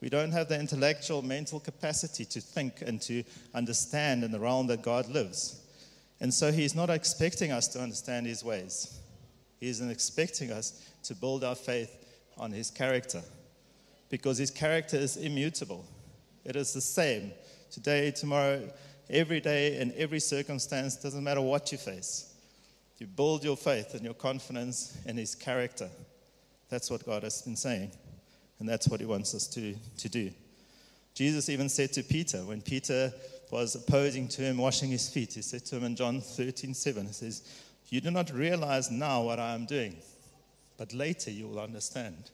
We 0.00 0.08
don't 0.08 0.32
have 0.32 0.48
the 0.48 0.58
intellectual, 0.58 1.22
mental 1.22 1.60
capacity 1.60 2.24
to 2.26 2.40
think 2.40 2.82
and 2.82 3.00
to 3.02 3.22
understand 3.54 4.24
in 4.24 4.32
the 4.32 4.40
realm 4.40 4.66
that 4.68 4.82
God 4.82 5.08
lives. 5.08 5.60
And 6.20 6.32
so 6.32 6.50
He's 6.52 6.74
not 6.74 6.90
expecting 6.90 7.52
us 7.52 7.68
to 7.68 7.80
understand 7.80 8.26
His 8.26 8.44
ways. 8.44 8.98
He 9.60 9.68
isn't 9.68 9.90
expecting 9.90 10.50
us 10.50 10.88
to 11.04 11.14
build 11.14 11.44
our 11.44 11.54
faith 11.54 11.99
on 12.40 12.50
His 12.50 12.70
character 12.70 13.22
because 14.08 14.38
His 14.38 14.50
character 14.50 14.96
is 14.96 15.16
immutable. 15.16 15.84
It 16.44 16.56
is 16.56 16.72
the 16.72 16.80
same 16.80 17.30
today, 17.70 18.10
tomorrow, 18.10 18.68
every 19.08 19.40
day, 19.40 19.78
in 19.78 19.92
every 19.96 20.18
circumstance, 20.18 20.96
doesn't 20.96 21.22
matter 21.22 21.40
what 21.40 21.70
you 21.70 21.78
face. 21.78 22.34
You 22.98 23.06
build 23.06 23.44
your 23.44 23.56
faith 23.56 23.94
and 23.94 24.02
your 24.02 24.14
confidence 24.14 24.98
in 25.06 25.16
His 25.16 25.36
character. 25.36 25.88
That's 26.68 26.90
what 26.90 27.06
God 27.06 27.22
has 27.22 27.42
been 27.42 27.56
saying, 27.56 27.92
and 28.58 28.68
that's 28.68 28.88
what 28.88 28.98
He 28.98 29.06
wants 29.06 29.34
us 29.34 29.46
to, 29.48 29.76
to 29.98 30.08
do. 30.08 30.32
Jesus 31.14 31.48
even 31.48 31.68
said 31.68 31.92
to 31.92 32.02
Peter, 32.02 32.38
when 32.38 32.62
Peter 32.62 33.12
was 33.50 33.74
opposing 33.74 34.28
to 34.28 34.42
him 34.42 34.58
washing 34.58 34.90
his 34.90 35.08
feet, 35.08 35.34
he 35.34 35.42
said 35.42 35.64
to 35.66 35.76
him 35.76 35.84
in 35.84 35.96
John 35.96 36.20
13 36.20 36.72
7, 36.72 37.06
he 37.06 37.12
says, 37.12 37.42
You 37.88 38.00
do 38.00 38.10
not 38.10 38.32
realize 38.32 38.90
now 38.90 39.22
what 39.22 39.40
I 39.40 39.54
am 39.54 39.66
doing, 39.66 39.96
but 40.80 40.94
later 40.94 41.30
you 41.30 41.46
will 41.46 41.60
understand. 41.60 42.30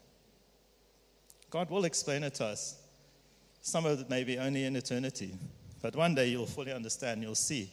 God 1.50 1.68
will 1.68 1.84
explain 1.84 2.22
it 2.22 2.36
to 2.36 2.44
us. 2.44 2.76
Some 3.60 3.84
of 3.84 3.98
it 3.98 4.08
may 4.08 4.22
be 4.22 4.38
only 4.38 4.62
in 4.62 4.76
eternity, 4.76 5.34
but 5.82 5.96
one 5.96 6.14
day 6.14 6.28
you'll 6.28 6.46
fully 6.46 6.72
understand, 6.72 7.22
you'll 7.22 7.34
see. 7.34 7.68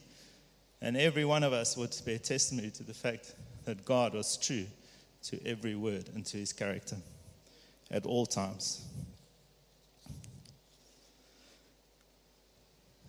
And 0.81 0.97
every 0.97 1.25
one 1.25 1.43
of 1.43 1.53
us 1.53 1.77
would 1.77 1.95
bear 2.07 2.17
testimony 2.17 2.71
to 2.71 2.81
the 2.81 2.93
fact 2.93 3.35
that 3.65 3.85
God 3.85 4.15
was 4.15 4.35
true 4.35 4.65
to 5.25 5.47
every 5.47 5.75
word 5.75 6.09
and 6.15 6.25
to 6.25 6.37
his 6.37 6.51
character 6.51 6.97
at 7.91 8.07
all 8.07 8.25
times. 8.25 8.83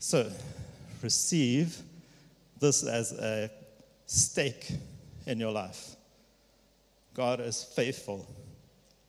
So, 0.01 0.31
receive 1.03 1.79
this 2.61 2.85
as 2.85 3.13
a 3.13 3.51
stake 4.05 4.71
in 5.27 5.41
your 5.41 5.53
life. 5.53 5.97
God 7.15 7.41
is 7.41 7.63
faithful. 7.63 8.29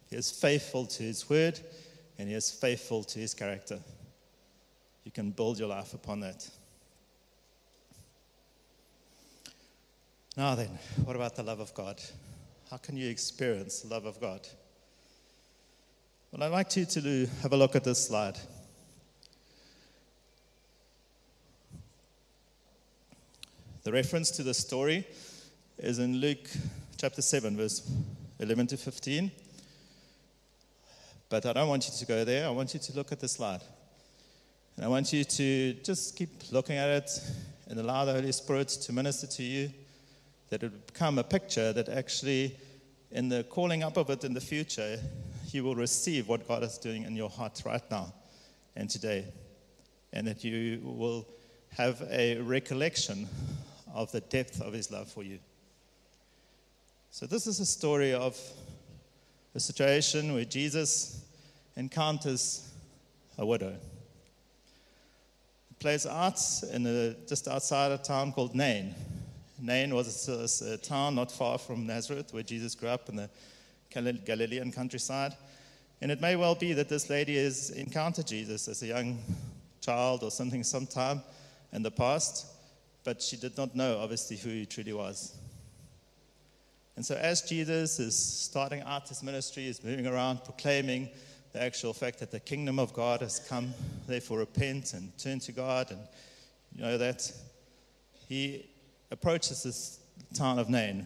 He 0.10 0.16
is 0.16 0.32
faithful 0.32 0.86
to 0.86 1.04
His 1.04 1.28
word 1.30 1.60
and 2.18 2.30
He 2.30 2.36
is 2.36 2.52
faithful 2.52 3.04
to 3.04 3.20
His 3.20 3.34
character. 3.34 3.80
You 5.04 5.12
can 5.12 5.32
build 5.32 5.60
your 5.60 5.68
life 5.68 5.94
upon 5.94 6.20
that. 6.22 6.48
Now, 10.38 10.54
then, 10.56 10.78
what 11.04 11.16
about 11.16 11.36
the 11.36 11.44
love 11.44 11.60
of 11.60 11.74
God? 11.74 12.02
How 12.70 12.78
can 12.78 12.98
you 12.98 13.10
experience 13.10 13.82
the 13.82 13.88
love 13.88 14.06
of 14.06 14.20
God? 14.20 14.48
Well, 16.32 16.44
I'd 16.44 16.52
like 16.52 16.76
you 16.76 16.86
to 16.86 17.28
have 17.42 17.54
a 17.54 17.58
look 17.58 17.76
at 17.76 17.84
this 17.84 18.06
slide. 18.06 18.38
The 23.84 23.92
reference 23.92 24.32
to 24.32 24.44
the 24.44 24.54
story 24.54 25.08
is 25.78 26.00
in 26.00 26.18
Luke 26.18 26.50
chapter 26.98 27.22
7, 27.22 27.58
verse 27.58 27.92
11 28.40 28.68
to 28.68 28.78
15. 28.78 29.32
But 31.30 31.46
I 31.46 31.54
don't 31.54 31.68
want 31.68 31.88
you 31.88 31.94
to 31.98 32.06
go 32.06 32.24
there. 32.24 32.48
I 32.48 32.50
want 32.52 32.74
you 32.74 32.80
to 32.80 32.94
look 32.94 33.12
at 33.12 33.20
the 33.20 33.28
slide. 33.28 33.62
And 34.76 34.86
I 34.86 34.88
want 34.88 35.12
you 35.12 35.24
to 35.24 35.74
just 35.74 36.16
keep 36.16 36.30
looking 36.52 36.78
at 36.78 36.90
it 36.90 37.10
and 37.68 37.80
allow 37.80 38.06
the 38.06 38.14
Holy 38.14 38.32
Spirit 38.32 38.70
to 38.70 38.94
minister 38.94 39.28
to 39.28 39.44
you, 39.44 39.72
that 40.50 40.64
it 40.64 40.72
will 40.72 40.80
become 40.86 41.18
a 41.18 41.24
picture 41.24 41.74
that 41.74 41.90
actually, 41.90 42.58
in 43.12 43.30
the 43.30 43.44
calling 43.44 43.84
up 43.84 43.98
of 43.98 44.10
it 44.10 44.24
in 44.24 44.34
the 44.34 44.42
future, 44.42 45.00
you 45.48 45.64
will 45.64 45.76
receive 45.76 46.28
what 46.28 46.48
God 46.48 46.64
is 46.64 46.78
doing 46.78 47.04
in 47.04 47.16
your 47.16 47.30
heart 47.30 47.62
right 47.66 47.84
now 47.92 48.14
and 48.76 48.90
today. 48.90 49.26
And 50.14 50.28
that 50.28 50.44
you 50.44 50.80
will 50.84 51.28
have 51.72 52.02
a 52.10 52.38
recollection 52.38 53.28
of 53.94 54.12
the 54.12 54.22
depth 54.22 54.62
of 54.62 54.74
His 54.74 54.92
love 54.92 55.10
for 55.10 55.24
you. 55.24 55.40
So, 57.18 57.26
this 57.26 57.48
is 57.48 57.62
a 57.62 57.66
story 57.66 58.14
of 58.14 58.38
a 59.56 59.60
situation 59.62 60.34
where 60.34 60.44
Jesus 60.44 61.24
encounters 61.78 62.70
a 63.38 63.46
widow. 63.46 63.74
It 65.72 65.80
plays 65.80 66.06
out 66.06 66.42
in 66.74 66.86
a, 66.86 67.14
just 67.26 67.48
outside 67.48 67.94
a 67.94 67.98
town 68.00 68.34
called 68.34 68.54
Nain. 68.54 68.94
Nain 69.62 69.96
was 69.96 70.28
a, 70.28 70.74
a 70.74 70.76
town 70.76 71.16
not 71.16 71.32
far 71.32 71.58
from 71.58 71.88
Nazareth, 71.88 72.34
where 72.34 72.44
Jesus 72.44 72.76
grew 72.76 72.90
up 72.90 73.08
in 73.08 73.16
the 73.16 73.30
Galilean 74.26 74.74
countryside. 74.74 75.38
And 76.02 76.12
it 76.12 76.20
may 76.20 76.36
well 76.36 76.56
be 76.56 76.74
that 76.74 76.90
this 76.90 77.10
lady 77.10 77.42
has 77.42 77.70
encountered 77.70 78.28
Jesus 78.28 78.68
as 78.68 78.84
a 78.84 78.88
young 78.88 79.20
child 79.80 80.22
or 80.22 80.32
something 80.32 80.66
sometime 80.66 81.22
in 81.72 81.82
the 81.82 81.92
past, 81.92 82.46
but 83.06 83.22
she 83.22 83.38
did 83.38 83.56
not 83.56 83.74
know, 83.74 84.00
obviously, 84.00 84.36
who 84.36 84.50
he 84.50 84.66
truly 84.66 84.92
was. 84.92 85.34
And 86.96 87.06
so, 87.06 87.16
as 87.16 87.42
Jesus 87.42 88.00
is 88.00 88.18
starting 88.18 88.82
out 88.82 89.10
his 89.10 89.22
ministry, 89.22 89.64
he's 89.64 89.84
moving 89.84 90.08
around 90.08 90.44
proclaiming 90.44 91.10
the 91.52 91.62
actual 91.62 91.94
fact 91.94 92.20
that 92.20 92.32
the 92.32 92.40
kingdom 92.40 92.80
of 92.80 92.94
God 92.94 93.22
has 93.22 93.40
come, 93.40 93.74
therefore 94.08 94.40
repent 94.40 94.94
and 94.94 95.18
turn 95.18 95.40
to 95.40 95.52
God, 95.52 95.92
and 95.92 96.00
you 96.74 96.84
know 96.84 96.98
that 96.98 97.32
he 98.28 98.70
approaches 99.12 99.64
this 99.64 100.00
town 100.34 100.60
of 100.60 100.70
Nain. 100.70 101.06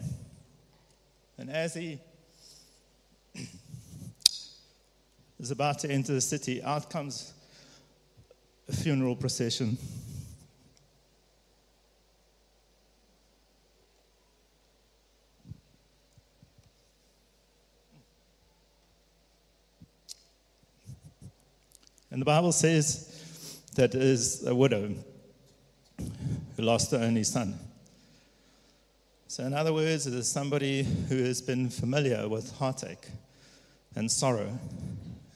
And 1.38 1.50
as 1.50 1.74
he 1.74 1.98
is 5.38 5.50
about 5.50 5.78
to 5.80 5.90
enter 5.90 6.12
the 6.12 6.20
city, 6.20 6.62
out 6.62 6.90
comes 6.90 7.32
a 8.68 8.72
funeral 8.72 9.16
procession. 9.16 9.78
And 22.10 22.20
the 22.20 22.26
Bible 22.26 22.52
says 22.52 23.62
that 23.76 23.94
is 23.94 24.46
a 24.46 24.54
widow 24.54 24.94
who 26.56 26.62
lost 26.62 26.90
her 26.90 26.98
only 26.98 27.24
son. 27.24 27.58
So, 29.28 29.44
in 29.44 29.54
other 29.54 29.72
words, 29.72 30.08
it 30.08 30.14
is 30.14 30.28
somebody 30.28 30.82
who 31.08 31.22
has 31.22 31.40
been 31.40 31.70
familiar 31.70 32.28
with 32.28 32.50
heartache 32.56 33.06
and 33.94 34.10
sorrow 34.10 34.58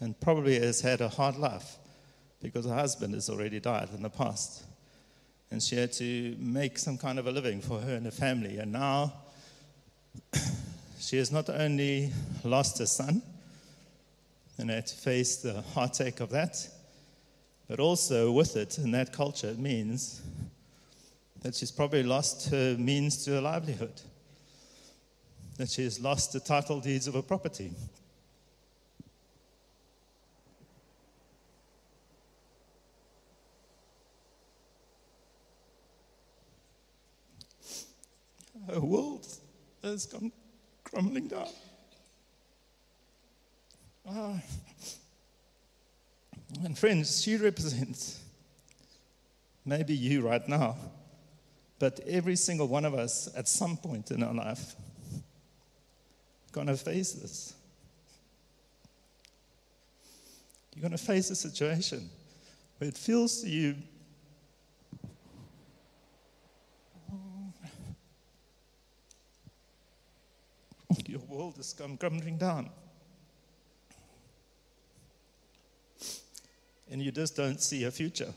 and 0.00 0.18
probably 0.20 0.58
has 0.58 0.80
had 0.80 1.00
a 1.00 1.08
hard 1.08 1.37
life 1.37 1.76
because 2.42 2.66
her 2.66 2.74
husband 2.74 3.14
has 3.14 3.30
already 3.30 3.60
died 3.60 3.88
in 3.94 4.02
the 4.02 4.10
past. 4.10 4.64
And 5.50 5.62
she 5.62 5.76
had 5.76 5.92
to 5.92 6.37
make 6.40 6.76
some 6.78 6.98
kind 6.98 7.20
of 7.20 7.28
a 7.28 7.30
living 7.30 7.60
for 7.60 7.80
her 7.80 7.94
and 7.94 8.04
her 8.04 8.10
family. 8.10 8.58
And 8.58 8.72
now 8.72 9.12
she 10.98 11.18
has 11.18 11.30
not 11.30 11.48
only 11.48 12.12
lost 12.42 12.78
her 12.78 12.87
son, 12.87 13.22
and 14.59 14.71
had 14.71 14.87
to 14.87 14.97
face 14.97 15.37
the 15.37 15.62
heartache 15.75 16.21
of 16.21 16.31
that. 16.31 16.57
But 17.69 17.81
also, 17.81 18.31
with 18.31 18.57
it, 18.57 18.79
in 18.79 18.90
that 18.93 19.12
culture, 19.12 19.49
it 19.49 19.59
means 19.59 20.23
that 21.43 21.55
she's 21.55 21.71
probably 21.71 22.03
lost 22.03 22.51
her 22.51 22.77
means 22.79 23.25
to 23.25 23.33
her 23.33 23.40
livelihood, 23.40 24.01
that 25.57 25.71
she 25.71 25.85
has 25.85 26.01
lost 26.01 26.33
the 26.33 26.40
title 26.40 26.81
deeds 26.81 27.07
of 27.07 27.14
her 27.14 27.23
property. 27.23 27.73
Her 38.67 38.81
world 38.81 39.27
has 39.83 40.07
come 40.07 40.33
crumbling 40.85 41.29
down. 41.29 41.49
Ah. 44.09 44.40
And 46.64 46.79
friends, 46.79 47.23
she 47.23 47.37
represents 47.37 48.21
maybe 49.64 49.95
you 49.95 50.21
right 50.27 50.47
now, 50.47 50.77
but 51.79 52.01
every 52.07 52.37
single 52.37 52.69
one 52.69 52.85
of 52.85 52.95
us 52.95 53.29
at 53.37 53.49
some 53.49 53.77
point 53.77 54.11
in 54.11 54.23
our 54.23 54.35
life 54.35 54.77
to 56.69 56.77
face 56.77 57.12
this. 57.12 57.55
You're 60.75 60.83
to 60.93 60.99
face 60.99 61.31
a 61.31 61.37
situation 61.37 62.09
where 62.79 62.88
it 62.88 62.97
feels 62.97 63.43
to 63.43 63.49
you 63.49 63.77
your 71.14 71.23
world 71.29 71.59
is 71.59 71.73
come 71.73 71.97
crumbling 71.97 72.37
down. 72.38 72.71
And 76.90 77.03
you 77.03 77.11
just 77.11 77.37
don't 77.37 77.61
see 77.61 77.85
a 77.85 77.90
future. 77.90 78.33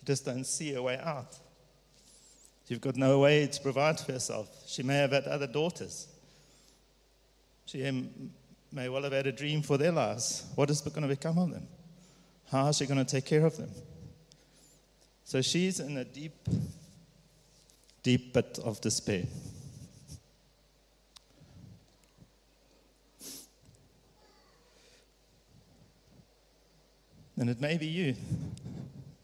You 0.00 0.06
just 0.06 0.24
don't 0.24 0.44
see 0.44 0.74
a 0.74 0.82
way 0.82 0.98
out. 0.98 1.36
You've 2.66 2.80
got 2.80 2.96
no 2.96 3.18
way 3.18 3.46
to 3.46 3.60
provide 3.60 3.98
for 3.98 4.12
yourself. 4.12 4.48
She 4.66 4.82
may 4.82 4.96
have 4.96 5.10
had 5.10 5.24
other 5.24 5.48
daughters. 5.48 6.06
She 7.66 8.10
may 8.70 8.88
well 8.88 9.02
have 9.02 9.12
had 9.12 9.26
a 9.26 9.32
dream 9.32 9.62
for 9.62 9.76
their 9.76 9.92
lives. 9.92 10.44
What 10.54 10.70
is 10.70 10.80
going 10.80 11.02
to 11.02 11.08
become 11.08 11.38
of 11.38 11.50
them? 11.50 11.66
How 12.50 12.68
is 12.68 12.76
she 12.76 12.86
going 12.86 13.04
to 13.04 13.04
take 13.04 13.26
care 13.26 13.44
of 13.44 13.56
them? 13.56 13.70
So 15.24 15.42
she's 15.42 15.80
in 15.80 15.96
a 15.96 16.04
deep, 16.04 16.34
deep 18.02 18.34
pit 18.34 18.58
of 18.64 18.80
despair. 18.80 19.24
And 27.40 27.48
it 27.48 27.58
may 27.58 27.78
be 27.78 27.86
you. 27.86 28.14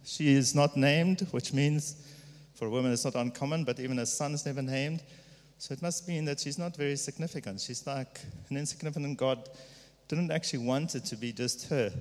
She 0.02 0.32
is 0.34 0.54
not 0.54 0.74
named, 0.74 1.28
which 1.32 1.52
means 1.52 2.02
for 2.54 2.66
a 2.66 2.70
woman 2.70 2.90
it's 2.90 3.04
not 3.04 3.14
uncommon, 3.14 3.64
but 3.64 3.78
even 3.78 3.98
her 3.98 4.06
son 4.06 4.32
is 4.32 4.46
never 4.46 4.62
named. 4.62 5.02
So 5.58 5.74
it 5.74 5.82
must 5.82 6.08
mean 6.08 6.24
that 6.24 6.40
she's 6.40 6.58
not 6.58 6.74
very 6.74 6.96
significant. 6.96 7.60
She's 7.60 7.86
like 7.86 8.20
an 8.48 8.56
insignificant 8.56 9.18
God 9.18 9.50
didn't 10.08 10.30
actually 10.30 10.60
want 10.60 10.94
it 10.94 11.04
to 11.04 11.16
be 11.16 11.30
just 11.30 11.68
her. 11.68 11.92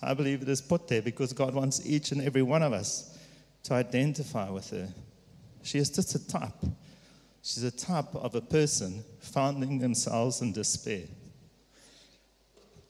I 0.00 0.14
believe 0.14 0.40
it 0.40 0.48
is 0.48 0.62
put 0.62 0.88
there 0.88 1.02
because 1.02 1.34
God 1.34 1.52
wants 1.52 1.84
each 1.84 2.10
and 2.12 2.22
every 2.22 2.42
one 2.42 2.62
of 2.62 2.72
us 2.72 3.18
to 3.64 3.74
identify 3.74 4.48
with 4.48 4.70
her. 4.70 4.88
She 5.62 5.76
is 5.76 5.90
just 5.90 6.14
a 6.14 6.26
type. 6.26 6.64
She's 7.42 7.64
a 7.64 7.70
type 7.70 8.14
of 8.14 8.34
a 8.34 8.40
person 8.40 9.04
finding 9.18 9.78
themselves 9.78 10.40
in 10.40 10.52
despair. 10.52 11.04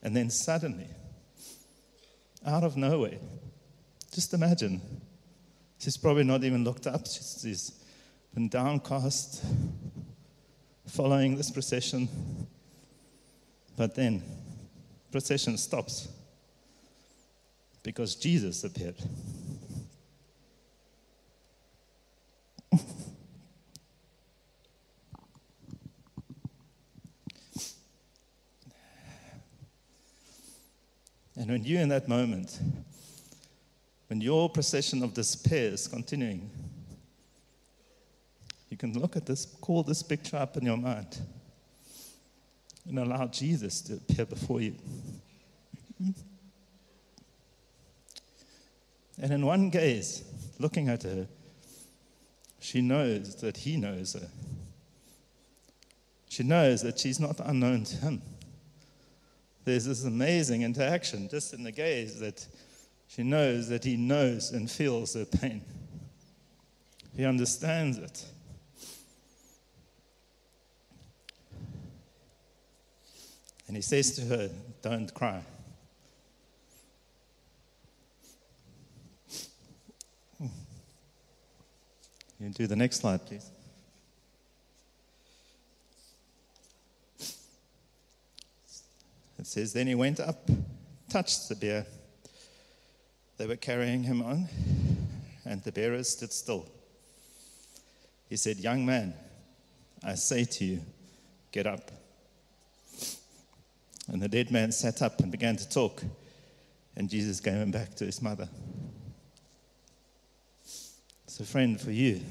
And 0.01 0.15
then 0.15 0.29
suddenly, 0.29 0.87
out 2.45 2.63
of 2.63 2.77
nowhere, 2.77 3.17
just 4.11 4.33
imagine, 4.33 4.81
she's 5.79 5.97
probably 5.97 6.23
not 6.23 6.43
even 6.43 6.63
looked 6.63 6.87
up. 6.87 7.05
She's, 7.07 7.39
she's 7.41 7.71
been 8.33 8.49
downcast, 8.49 9.43
following 10.87 11.35
this 11.35 11.51
procession. 11.51 12.07
But 13.77 13.95
then, 13.95 14.21
procession 15.11 15.57
stops 15.57 16.07
because 17.83 18.15
Jesus 18.15 18.63
appeared. 18.63 18.95
And 31.41 31.49
when 31.49 31.63
you're 31.63 31.81
in 31.81 31.89
that 31.89 32.07
moment, 32.07 32.59
when 34.09 34.21
your 34.21 34.47
procession 34.47 35.01
of 35.01 35.15
despair 35.15 35.71
is 35.71 35.87
continuing, 35.87 36.51
you 38.69 38.77
can 38.77 38.93
look 38.93 39.15
at 39.15 39.25
this, 39.25 39.45
call 39.59 39.81
this 39.81 40.03
picture 40.03 40.37
up 40.37 40.55
in 40.55 40.65
your 40.65 40.77
mind, 40.77 41.17
and 42.87 42.99
allow 42.99 43.25
Jesus 43.25 43.81
to 43.81 43.93
appear 43.93 44.27
before 44.27 44.61
you. 44.61 44.75
And 49.19 49.33
in 49.33 49.43
one 49.43 49.71
gaze, 49.71 50.23
looking 50.59 50.89
at 50.89 51.01
her, 51.01 51.25
she 52.59 52.81
knows 52.81 53.35
that 53.37 53.57
he 53.57 53.77
knows 53.77 54.13
her. 54.13 54.27
She 56.29 56.43
knows 56.43 56.83
that 56.83 56.99
she's 56.99 57.19
not 57.19 57.39
unknown 57.39 57.85
to 57.85 57.95
him. 57.95 58.21
There's 59.63 59.85
this 59.85 60.03
amazing 60.05 60.63
interaction 60.63 61.29
just 61.29 61.53
in 61.53 61.63
the 61.63 61.71
gaze 61.71 62.19
that 62.19 62.45
she 63.07 63.23
knows 63.23 63.67
that 63.69 63.83
he 63.83 63.97
knows 63.97 64.51
and 64.51 64.69
feels 64.69 65.13
her 65.13 65.25
pain. 65.25 65.61
He 67.15 67.25
understands 67.25 67.97
it. 67.97 68.25
And 73.67 73.75
he 73.75 73.81
says 73.81 74.15
to 74.15 74.21
her, 74.25 74.49
Don't 74.81 75.13
cry. 75.13 75.43
You 82.41 82.49
do 82.49 82.65
the 82.65 82.75
next 82.75 83.01
slide, 83.01 83.23
please. 83.25 83.51
It 89.41 89.47
says, 89.47 89.73
Then 89.73 89.87
he 89.87 89.95
went 89.95 90.19
up, 90.19 90.47
touched 91.09 91.49
the 91.49 91.55
bier. 91.55 91.85
They 93.37 93.47
were 93.47 93.55
carrying 93.55 94.03
him 94.03 94.21
on, 94.21 94.47
and 95.45 95.63
the 95.63 95.71
bearers 95.71 96.09
stood 96.09 96.31
still. 96.31 96.69
He 98.29 98.37
said, 98.37 98.57
Young 98.57 98.85
man, 98.85 99.15
I 100.03 100.13
say 100.13 100.45
to 100.45 100.63
you, 100.63 100.81
get 101.51 101.65
up. 101.65 101.89
And 104.07 104.21
the 104.21 104.29
dead 104.29 104.51
man 104.51 104.71
sat 104.71 105.01
up 105.01 105.19
and 105.21 105.31
began 105.31 105.55
to 105.55 105.67
talk, 105.67 106.03
and 106.95 107.09
Jesus 107.09 107.39
gave 107.39 107.55
him 107.55 107.71
back 107.71 107.95
to 107.95 108.05
his 108.05 108.21
mother. 108.21 108.47
So, 111.25 111.43
friend, 111.45 111.81
for 111.81 111.91
you, 111.91 112.21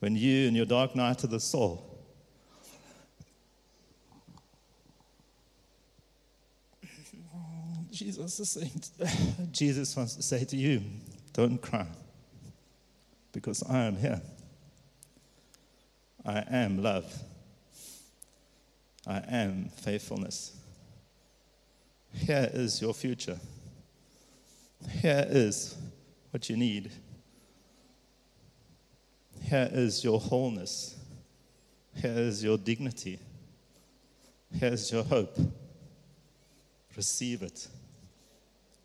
when 0.00 0.16
you 0.16 0.48
in 0.48 0.54
your 0.54 0.64
dark 0.64 0.96
night 0.96 1.24
of 1.24 1.30
the 1.30 1.40
soul 1.40 1.93
Jesus 7.94 8.40
is 8.40 8.50
saying, 8.50 8.82
Jesus 9.52 9.96
wants 9.96 10.16
to 10.16 10.22
say 10.22 10.44
to 10.44 10.56
you, 10.56 10.82
don't 11.32 11.58
cry, 11.62 11.86
because 13.32 13.62
I 13.62 13.84
am 13.84 13.96
here. 13.96 14.20
I 16.26 16.42
am 16.50 16.82
love. 16.82 17.12
I 19.06 19.22
am 19.28 19.68
faithfulness. 19.68 20.56
Here 22.12 22.50
is 22.52 22.82
your 22.82 22.94
future. 22.94 23.38
Here 24.88 25.26
is 25.28 25.76
what 26.30 26.50
you 26.50 26.56
need. 26.56 26.90
Here 29.40 29.68
is 29.70 30.02
your 30.02 30.18
wholeness. 30.18 30.96
Here 31.94 32.14
is 32.16 32.42
your 32.42 32.58
dignity. 32.58 33.20
Here 34.58 34.72
is 34.72 34.90
your 34.90 35.04
hope. 35.04 35.38
Receive 36.96 37.42
it. 37.42 37.68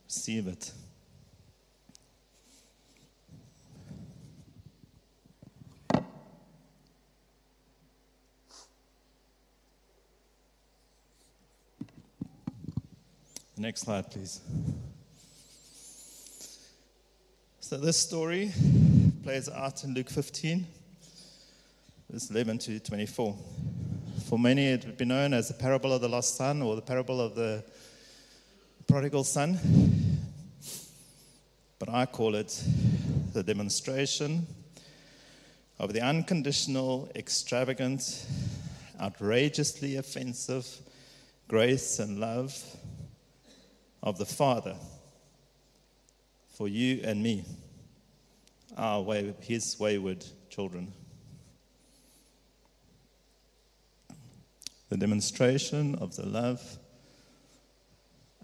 Receive 0.10 0.48
it. 0.48 0.72
Next 13.56 13.82
slide, 13.82 14.10
please. 14.10 14.42
So, 17.60 17.78
this 17.78 17.98
story 17.98 18.52
plays 19.22 19.48
out 19.48 19.84
in 19.84 19.94
Luke 19.94 20.10
15, 20.10 20.66
verse 22.10 22.32
11 22.32 22.58
to 22.58 22.80
24. 22.80 23.38
For 24.28 24.40
many, 24.40 24.70
it 24.70 24.86
would 24.86 24.98
be 24.98 25.06
known 25.06 25.36
as 25.36 25.50
the 25.50 25.54
parable 25.54 25.94
of 25.94 26.02
the 26.02 26.10
lost 26.10 26.36
son 26.36 26.64
or 26.64 26.76
the 26.76 26.82
parable 26.82 27.22
of 27.22 27.36
the 27.36 27.64
prodigal 28.88 29.24
son. 29.24 29.99
But 31.80 31.90
I 31.90 32.06
call 32.06 32.36
it 32.36 32.64
the 33.34 33.42
demonstration 33.42 34.46
of 35.80 35.94
the 35.94 36.02
unconditional, 36.02 37.10
extravagant, 37.16 38.26
outrageously 39.00 39.96
offensive 39.96 40.68
grace 41.48 42.00
and 42.00 42.20
love 42.20 42.62
of 44.04 44.18
the 44.18 44.26
Father 44.26 44.76
for 46.50 46.68
you 46.68 47.00
and 47.04 47.24
me, 47.24 47.46
our 48.76 49.02
way, 49.02 49.34
his 49.40 49.80
wayward 49.80 50.26
children. 50.50 50.92
The 54.90 54.98
demonstration 54.98 55.96
of 55.96 56.16
the 56.18 56.26
love 56.26 56.78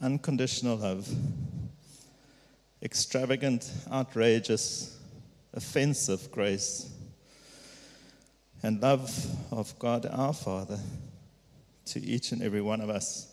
unconditional 0.02 0.78
love, 0.78 1.08
extravagant, 2.82 3.72
outrageous, 3.92 4.98
offensive 5.54 6.32
grace, 6.32 6.92
and 8.64 8.82
love 8.82 9.26
of 9.52 9.78
God 9.80 10.06
our 10.12 10.34
Father 10.34 10.80
to 11.86 12.02
each 12.02 12.32
and 12.32 12.42
every 12.42 12.62
one 12.62 12.82
of 12.82 12.90
us, 12.90 13.28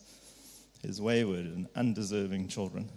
his 0.83 1.01
wayward 1.01 1.47
and 1.47 1.69
undeserving 1.75 2.49
children. 2.49 2.89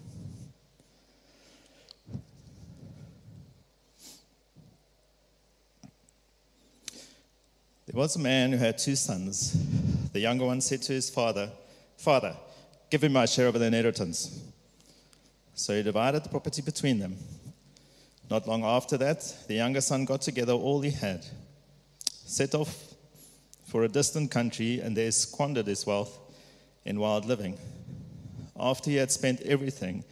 There 7.86 8.02
was 8.02 8.16
a 8.16 8.20
man 8.20 8.52
who 8.52 8.58
had 8.58 8.78
two 8.78 8.96
sons. 8.96 9.56
The 10.12 10.20
younger 10.20 10.46
one 10.46 10.60
said 10.60 10.82
to 10.84 10.94
his 10.94 11.10
father, 11.10 11.50
Father, 11.98 12.36
give 12.90 13.04
me 13.04 13.08
my 13.08 13.26
share 13.26 13.48
of 13.48 13.54
the 13.54 13.66
inheritance. 13.66 14.42
So 15.56 15.74
he 15.74 15.84
divided 15.84 16.24
the 16.24 16.30
property 16.30 16.62
between 16.62 17.00
them. 17.00 17.16
Not 18.30 18.48
long 18.48 18.64
after 18.64 18.98
that, 18.98 19.36
the 19.48 19.56
younger 19.56 19.82
son 19.82 20.04
got 20.04 20.22
together 20.22 20.54
all 20.54 20.82
he 20.82 20.92
had, 20.92 21.26
set 22.26 22.54
off 22.54 22.94
for 23.66 23.84
a 23.84 23.88
distant 23.88 24.32
country, 24.32 24.82
and 24.82 24.96
there 24.96 25.12
squandered 25.12 25.68
his 25.68 25.86
wealth 25.86 26.20
in 26.84 27.00
wild 27.00 27.26
living. 27.26 27.58
After 28.60 28.90
he 28.90 28.98
had 28.98 29.12
spent 29.12 29.42
everything, 29.42 30.04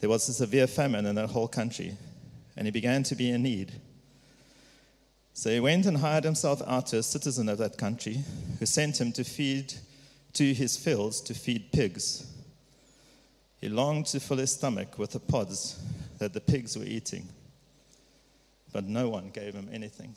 there 0.00 0.10
was 0.10 0.28
a 0.28 0.32
severe 0.32 0.66
famine 0.66 1.04
in 1.04 1.16
that 1.16 1.30
whole 1.30 1.48
country, 1.48 1.96
and 2.56 2.66
he 2.66 2.70
began 2.70 3.02
to 3.04 3.14
be 3.14 3.30
in 3.30 3.42
need. 3.42 3.72
So 5.34 5.50
he 5.50 5.60
went 5.60 5.86
and 5.86 5.98
hired 5.98 6.24
himself 6.24 6.62
out 6.66 6.86
to 6.88 6.98
a 6.98 7.02
citizen 7.02 7.48
of 7.48 7.58
that 7.58 7.76
country, 7.76 8.22
who 8.58 8.66
sent 8.66 9.00
him 9.00 9.12
to 9.12 9.24
feed 9.24 9.74
to 10.32 10.54
his 10.54 10.76
fields 10.76 11.20
to 11.22 11.34
feed 11.34 11.72
pigs. 11.72 12.26
He 13.60 13.68
longed 13.68 14.06
to 14.06 14.20
fill 14.20 14.36
his 14.36 14.52
stomach 14.52 14.98
with 14.98 15.12
the 15.12 15.20
pods 15.20 15.80
that 16.18 16.32
the 16.32 16.40
pigs 16.40 16.76
were 16.76 16.84
eating, 16.84 17.28
but 18.72 18.84
no 18.84 19.08
one 19.08 19.30
gave 19.30 19.54
him 19.54 19.68
anything. 19.72 20.14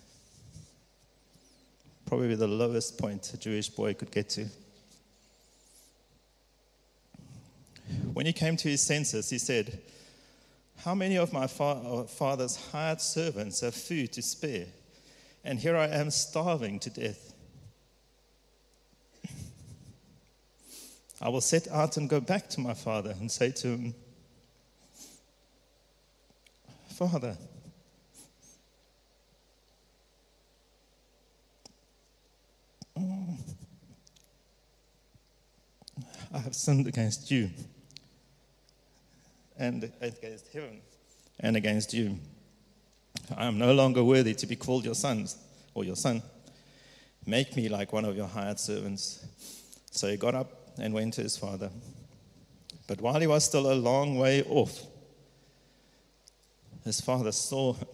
Probably 2.06 2.36
the 2.36 2.48
lowest 2.48 2.98
point 2.98 3.34
a 3.34 3.38
Jewish 3.38 3.70
boy 3.70 3.94
could 3.94 4.12
get 4.12 4.30
to. 4.32 4.48
When 8.14 8.26
he 8.26 8.34
came 8.34 8.58
to 8.58 8.70
his 8.70 8.82
senses, 8.82 9.30
he 9.30 9.38
said, 9.38 9.80
How 10.78 10.94
many 10.94 11.18
of 11.18 11.34
my 11.34 11.48
fa- 11.48 11.64
uh, 11.64 12.04
father's 12.04 12.58
hired 12.72 13.02
servants 13.02 13.62
have 13.62 13.74
food 13.74 14.12
to 14.14 14.22
spare? 14.22 14.68
And 15.44 15.60
here 15.60 15.76
I 15.76 15.88
am 15.88 16.12
starving 16.12 16.80
to 16.80 16.90
death. 16.90 17.31
I 21.22 21.30
will 21.30 21.42
set 21.42 21.68
out 21.68 21.98
and 21.98 22.10
go 22.10 22.20
back 22.20 22.50
to 22.50 22.60
my 22.60 22.74
father 22.74 23.12
and 23.20 23.32
say 23.32 23.52
to 23.52 23.68
him, 23.68 23.94
Father, 26.90 27.38
I 36.34 36.40
have 36.40 36.56
sinned 36.56 36.88
against 36.88 37.30
you 37.30 37.52
and 39.60 39.92
against 40.02 40.48
heaven 40.52 40.82
and 41.40 41.56
against 41.56 41.94
you. 41.94 42.18
I 43.38 43.46
am 43.46 43.60
no 43.60 43.74
longer 43.74 44.04
worthy 44.04 44.34
to 44.34 44.48
be 44.48 44.56
called 44.56 44.86
your 44.86 44.96
sons 44.96 45.38
or 45.76 45.84
your 45.84 45.96
son. 45.96 46.24
Make 47.28 47.56
me 47.56 47.70
like 47.70 47.94
one 47.94 48.06
of 48.06 48.16
your 48.16 48.28
hired 48.28 48.60
servants. 48.60 49.24
So 49.92 50.08
he 50.08 50.18
got 50.18 50.34
up 50.34 50.61
and 50.82 50.94
went 50.94 51.14
to 51.14 51.22
his 51.22 51.38
father. 51.38 51.70
But 52.88 53.00
while 53.00 53.22
he 53.22 53.28
was 53.28 53.46
still 53.46 53.72
a 53.72 53.76
long 53.76 54.18
way 54.18 54.42
off, 54.44 54.82
his 56.84 57.00
father 57.00 57.32
saw 57.32 57.74
him, 57.74 57.88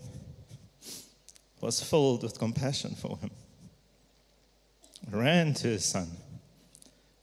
was 1.60 1.84
filled 1.84 2.24
with 2.24 2.40
compassion 2.40 2.96
for 2.96 3.18
him, 3.18 3.30
ran 5.12 5.54
to 5.56 5.68
his 5.68 5.84
son, 5.84 6.08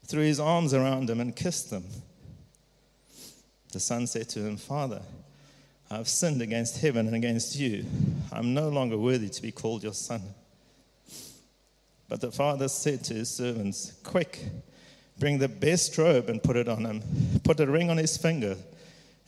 threw 0.06 0.22
his 0.22 0.38
arms 0.38 0.74
around 0.74 1.08
him, 1.08 1.20
and 1.20 1.34
kissed 1.34 1.70
him. 1.70 1.84
The 3.72 3.80
son 3.80 4.06
said 4.06 4.28
to 4.30 4.40
him, 4.40 4.58
Father, 4.58 5.00
I 5.90 5.96
have 5.96 6.08
sinned 6.08 6.42
against 6.42 6.80
heaven 6.80 7.06
and 7.06 7.16
against 7.16 7.56
you. 7.56 7.86
I'm 8.30 8.52
no 8.52 8.68
longer 8.68 8.98
worthy 8.98 9.30
to 9.30 9.42
be 9.42 9.50
called 9.50 9.82
your 9.82 9.94
son. 9.94 10.22
But 12.08 12.20
the 12.20 12.30
father 12.30 12.68
said 12.68 13.02
to 13.04 13.14
his 13.14 13.30
servants, 13.30 13.94
Quick, 14.04 14.44
Bring 15.18 15.38
the 15.38 15.48
best 15.48 15.96
robe 15.96 16.28
and 16.28 16.42
put 16.42 16.56
it 16.56 16.68
on 16.68 16.84
him. 16.84 17.02
Put 17.44 17.60
a 17.60 17.66
ring 17.66 17.90
on 17.90 17.96
his 17.96 18.16
finger 18.16 18.56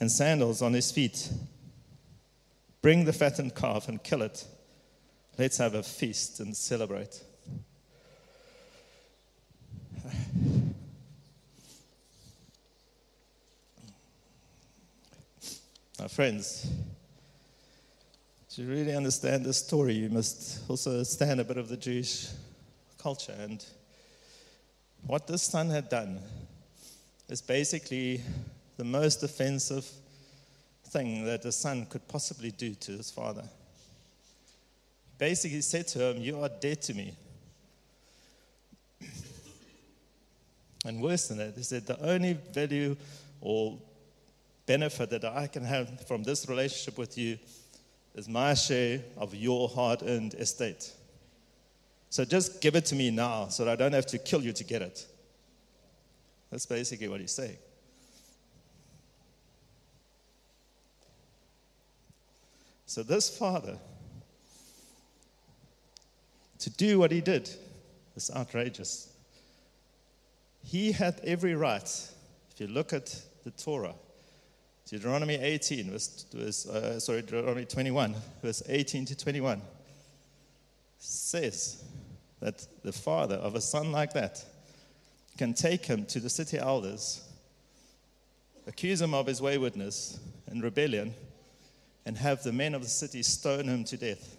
and 0.01 0.11
sandals 0.11 0.63
on 0.63 0.73
his 0.73 0.91
feet. 0.91 1.31
Bring 2.83 3.05
the 3.05 3.13
fattened 3.13 3.55
calf 3.55 3.89
and 3.89 4.03
kill 4.03 4.23
it. 4.23 4.45
Let's 5.39 5.59
have 5.59 5.75
a 5.75 5.83
feast 5.83 6.41
and 6.41 6.57
celebrate. 6.57 7.21
Now, 15.99 16.09
friends, 16.09 16.71
to 18.51 18.63
really 18.65 18.95
understand 18.95 19.45
this 19.45 19.59
story, 19.59 19.95
you 19.95 20.11
must 20.11 20.61
also 20.69 20.91
understand 20.91 21.41
a 21.41 21.45
bit 21.45 21.57
of 21.57 21.69
the 21.69 21.77
Jewish 21.77 22.29
culture 22.99 23.35
and 23.39 23.65
what 25.07 25.27
this 25.27 25.43
son 25.43 25.71
had 25.71 25.89
done 25.89 26.21
is 27.29 27.41
basically 27.41 28.21
the 28.77 28.85
most 28.85 29.23
offensive 29.23 29.89
thing 30.89 31.25
that 31.25 31.45
a 31.45 31.53
son 31.53 31.87
could 31.87 32.07
possibly 32.09 32.51
do 32.51 32.75
to 32.75 32.93
his 32.93 33.11
father. 33.11 33.45
Basically, 35.19 35.61
said 35.61 35.89
to 35.89 36.11
him, 36.11 36.23
You 36.23 36.41
are 36.43 36.49
dead 36.49 36.83
to 36.83 36.95
me. 36.95 37.15
And 40.85 41.01
worse 41.03 41.29
than 41.29 41.39
that, 41.39 41.55
he 41.57 41.63
said, 41.63 41.87
The 41.87 42.01
only 42.01 42.35
value 42.35 42.97
or 43.41 43.79
benefit 44.67 45.11
that 45.11 45.25
I 45.25 45.47
can 45.47 45.65
have 45.65 46.07
from 46.07 46.23
this 46.23 46.49
relationship 46.49 46.99
with 46.99 47.17
you 47.17 47.39
is 48.15 48.29
my 48.29 48.55
share 48.55 49.01
of 49.17 49.35
your 49.35 49.69
hard 49.69 50.03
earned 50.05 50.35
estate. 50.35 50.93
So 52.11 52.25
just 52.25 52.61
give 52.61 52.77
it 52.77 52.87
to 52.87 52.95
me 52.95 53.11
now 53.11 53.49
so 53.49 53.65
that 53.65 53.73
I 53.73 53.77
don't 53.77 53.93
have 53.93 54.07
to 54.07 54.19
kill 54.19 54.43
you 54.43 54.53
to 54.53 54.65
get 54.65 54.83
it. 54.83 55.07
That's 56.51 56.67
basically 56.67 57.09
what 57.09 57.21
he's 57.21 57.33
saying. 57.33 57.57
So, 62.87 63.03
this 63.03 63.29
father, 63.37 63.77
to 66.61 66.71
do 66.71 66.99
what 67.01 67.11
he 67.11 67.21
did, 67.21 67.51
is 68.15 68.31
outrageous. 68.35 69.13
He 70.63 70.93
had 70.93 71.21
every 71.25 71.55
right. 71.55 71.83
If 72.53 72.61
you 72.61 72.69
look 72.69 72.93
at 72.93 73.15
the 73.45 73.51
Torah, 73.51 73.95
Deuteronomy 74.89 75.35
18, 75.35 75.91
verse, 75.91 76.25
verse 76.33 76.67
uh, 76.67 77.01
sorry, 77.01 77.23
Deuteronomy 77.23 77.65
21, 77.65 78.15
verse 78.41 78.63
18 78.69 79.05
to 79.07 79.17
21, 79.17 79.61
says 80.99 81.85
that 82.41 82.67
the 82.83 82.93
father 82.93 83.37
of 83.37 83.55
a 83.55 83.61
son 83.61 83.93
like 83.93 84.13
that 84.13 84.45
can 85.39 85.55
take 85.55 85.87
him 85.87 86.05
to 86.07 86.21
the 86.21 86.31
city 86.31 86.59
elders, 86.59 87.23
accuse 88.67 89.01
him 89.01 89.15
of 89.15 89.27
his 89.27 89.41
waywardness 89.41 90.19
and 90.47 90.63
rebellion, 90.63 91.15
and 92.05 92.17
have 92.17 92.43
the 92.43 92.53
men 92.53 92.75
of 92.75 92.83
the 92.83 92.89
city 92.89 93.23
stone 93.23 93.67
him 93.67 93.85
to 93.85 93.97
death. 93.97 94.37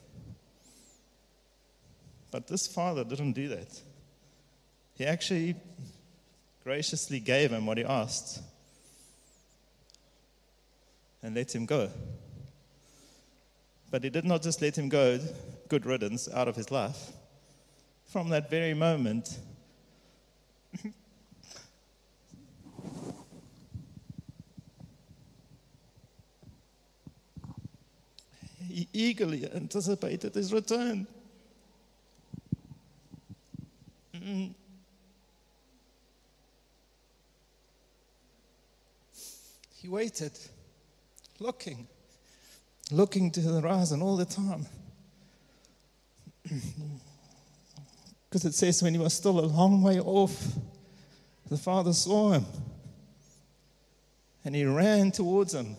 But 2.32 2.48
this 2.48 2.68
father 2.68 3.04
didn't 3.04 3.34
do 3.34 3.50
that. 3.50 3.82
He 4.96 5.06
actually 5.06 5.56
graciously 6.64 7.20
gave 7.20 7.52
him 7.52 7.66
what 7.66 7.78
he 7.78 7.84
asked 7.84 8.42
and 11.24 11.36
let 11.36 11.54
him 11.54 11.66
go. 11.66 11.90
But 13.90 14.04
he 14.04 14.10
did 14.10 14.26
not 14.26 14.42
just 14.42 14.62
let 14.62 14.78
him 14.78 14.90
go, 14.90 15.20
good 15.70 15.86
riddance, 15.86 16.28
out 16.34 16.48
of 16.48 16.56
his 16.56 16.72
life 16.72 17.12
from 18.08 18.30
that 18.30 18.50
very 18.50 18.74
moment, 18.74 19.38
he 28.68 28.88
eagerly 28.94 29.50
anticipated 29.54 30.34
his 30.34 30.54
return. 30.54 31.06
Mm. 34.16 34.54
He 39.76 39.90
waited, 39.90 40.32
looking, 41.40 41.88
looking 42.92 43.32
to 43.32 43.42
the 43.42 43.62
horizon 43.62 44.02
all 44.02 44.16
the 44.16 44.26
time. 44.26 44.66
Because 48.30 48.46
it 48.46 48.54
says 48.54 48.84
when 48.84 48.94
he 48.94 49.00
was 49.00 49.14
still 49.14 49.40
a 49.40 49.46
long 49.46 49.82
way 49.82 50.00
off, 50.00 50.54
the 51.50 51.58
father 51.58 51.94
saw 51.94 52.32
him. 52.32 52.46
And 54.44 54.56
he 54.56 54.66
ran 54.66 55.12
towards 55.12 55.54
him. 55.54 55.76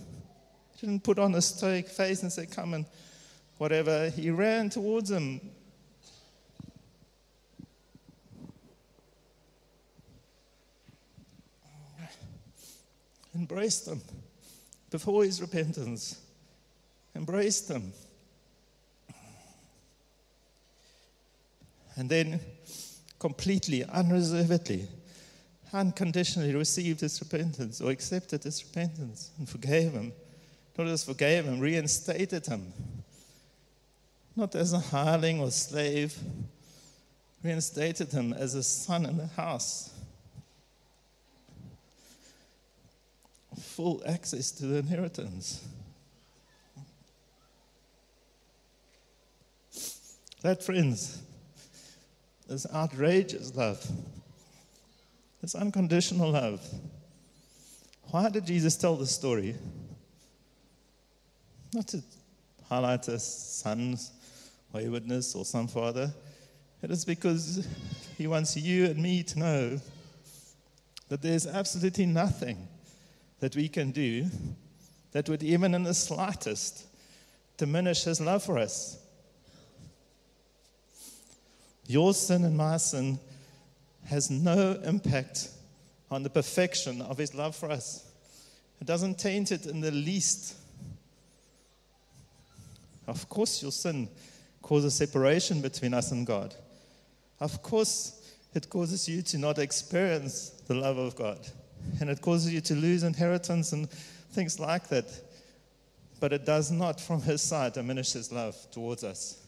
He 0.76 0.86
didn't 0.86 1.05
put 1.05 1.18
on 1.18 1.34
a 1.34 1.42
stoic 1.42 1.88
face 1.88 2.22
and 2.22 2.32
say, 2.32 2.46
Come 2.46 2.74
and 2.74 2.86
whatever. 3.59 4.11
He 4.11 4.30
ran 4.30 4.70
towards 4.70 5.11
him. 5.11 5.40
Embraced 13.34 13.86
him 13.86 14.01
before 14.90 15.22
his 15.24 15.40
repentance. 15.40 16.20
Embraced 17.14 17.68
him. 17.70 17.92
And 21.99 22.09
then 22.09 22.40
completely, 23.18 23.84
unreservedly, 23.84 24.86
unconditionally 25.72 26.55
received 26.55 27.01
his 27.01 27.20
repentance 27.20 27.80
or 27.80 27.90
accepted 27.90 28.44
his 28.44 28.64
repentance 28.64 29.32
and 29.36 29.49
forgave 29.49 29.92
him. 29.92 30.12
Not 30.78 30.86
just 30.86 31.07
forgave 31.07 31.44
him, 31.44 31.59
reinstated 31.59 32.46
him. 32.46 32.72
Not 34.36 34.55
as 34.55 34.72
a 34.72 34.78
hireling 34.78 35.40
or 35.40 35.51
slave, 35.51 36.16
reinstated 37.42 38.12
him 38.12 38.32
as 38.32 38.55
a 38.55 38.62
son 38.62 39.05
in 39.05 39.16
the 39.16 39.26
house. 39.26 39.90
Full 43.61 44.01
access 44.07 44.53
to 44.53 44.66
the 44.66 44.76
inheritance. 44.76 45.66
That, 50.42 50.62
friends, 50.62 51.22
is 52.49 52.66
outrageous 52.74 53.55
love. 53.55 53.84
This 55.40 55.55
unconditional 55.55 56.30
love. 56.30 56.61
Why 58.11 58.28
did 58.30 58.46
Jesus 58.46 58.76
tell 58.76 58.96
this 58.96 59.14
story? 59.14 59.55
Not 61.74 61.88
to 61.88 62.03
highlight 62.68 63.07
a 63.09 63.18
son's 63.18 64.12
waywardness 64.72 65.34
or 65.34 65.44
some 65.44 65.68
father. 65.68 66.12
It 66.82 66.90
is 66.90 67.05
because 67.05 67.66
he 68.16 68.26
wants 68.26 68.57
you 68.57 68.86
and 68.86 68.99
me 68.99 69.22
to 69.24 69.38
know 69.38 69.80
that 71.09 71.22
there's 71.22 71.46
absolutely 71.46 72.07
nothing 72.07 72.68
that 73.40 73.57
we 73.57 73.68
can 73.68 73.90
do 73.90 74.26
that 75.12 75.28
would 75.28 75.42
even 75.42 75.74
in 75.74 75.82
the 75.82 75.94
slightest 75.94 76.86
diminish 77.57 78.05
his 78.05 78.20
love 78.20 78.42
for 78.42 78.59
us. 78.59 78.99
Your 81.89 82.12
sin 82.12 82.45
and 82.45 82.57
my 82.57 82.76
sin 82.76 83.18
has 84.05 84.30
no 84.30 84.78
impact 84.84 85.49
on 86.11 86.22
the 86.22 86.30
perfection 86.30 87.01
of 87.01 87.16
his 87.16 87.34
love 87.34 87.57
for 87.57 87.70
us. 87.70 88.05
It 88.80 88.86
doesn't 88.86 89.18
taint 89.18 89.53
it 89.53 89.64
in 89.64 89.80
the 89.80 89.91
least. 89.91 90.55
Of 93.07 93.26
course, 93.30 93.62
your 93.62 93.72
sin 93.72 94.09
causes 94.61 94.95
separation 94.95 95.62
between 95.62 95.95
us 95.95 96.12
and 96.12 96.26
God. 96.26 96.55
Of 97.41 97.62
course, 97.62 98.36
it 98.55 98.68
causes 98.68 99.09
you 99.09 99.22
to 99.22 99.39
not 99.39 99.59
experience 99.59 100.51
the 100.66 100.74
love 100.74 100.99
of 100.99 101.16
God. 101.16 101.39
And 102.01 102.11
it 102.11 102.20
causes 102.20 102.53
you 102.53 102.61
to 102.61 102.74
lose 102.74 103.03
inheritance 103.03 103.72
and 103.72 103.89
things 104.32 104.61
like 104.61 104.89
that. 104.89 105.07
But 106.20 106.34
it 106.34 106.45
does 106.45 106.70
not, 106.70 107.01
from 107.01 107.22
his 107.22 107.41
side, 107.41 107.72
diminish 107.72 108.12
his 108.12 108.30
love 108.30 108.57
towards 108.72 109.05
us. 109.05 109.43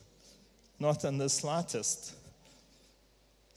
Not 0.79 1.05
in 1.05 1.19
the 1.19 1.29
slightest. 1.29 2.15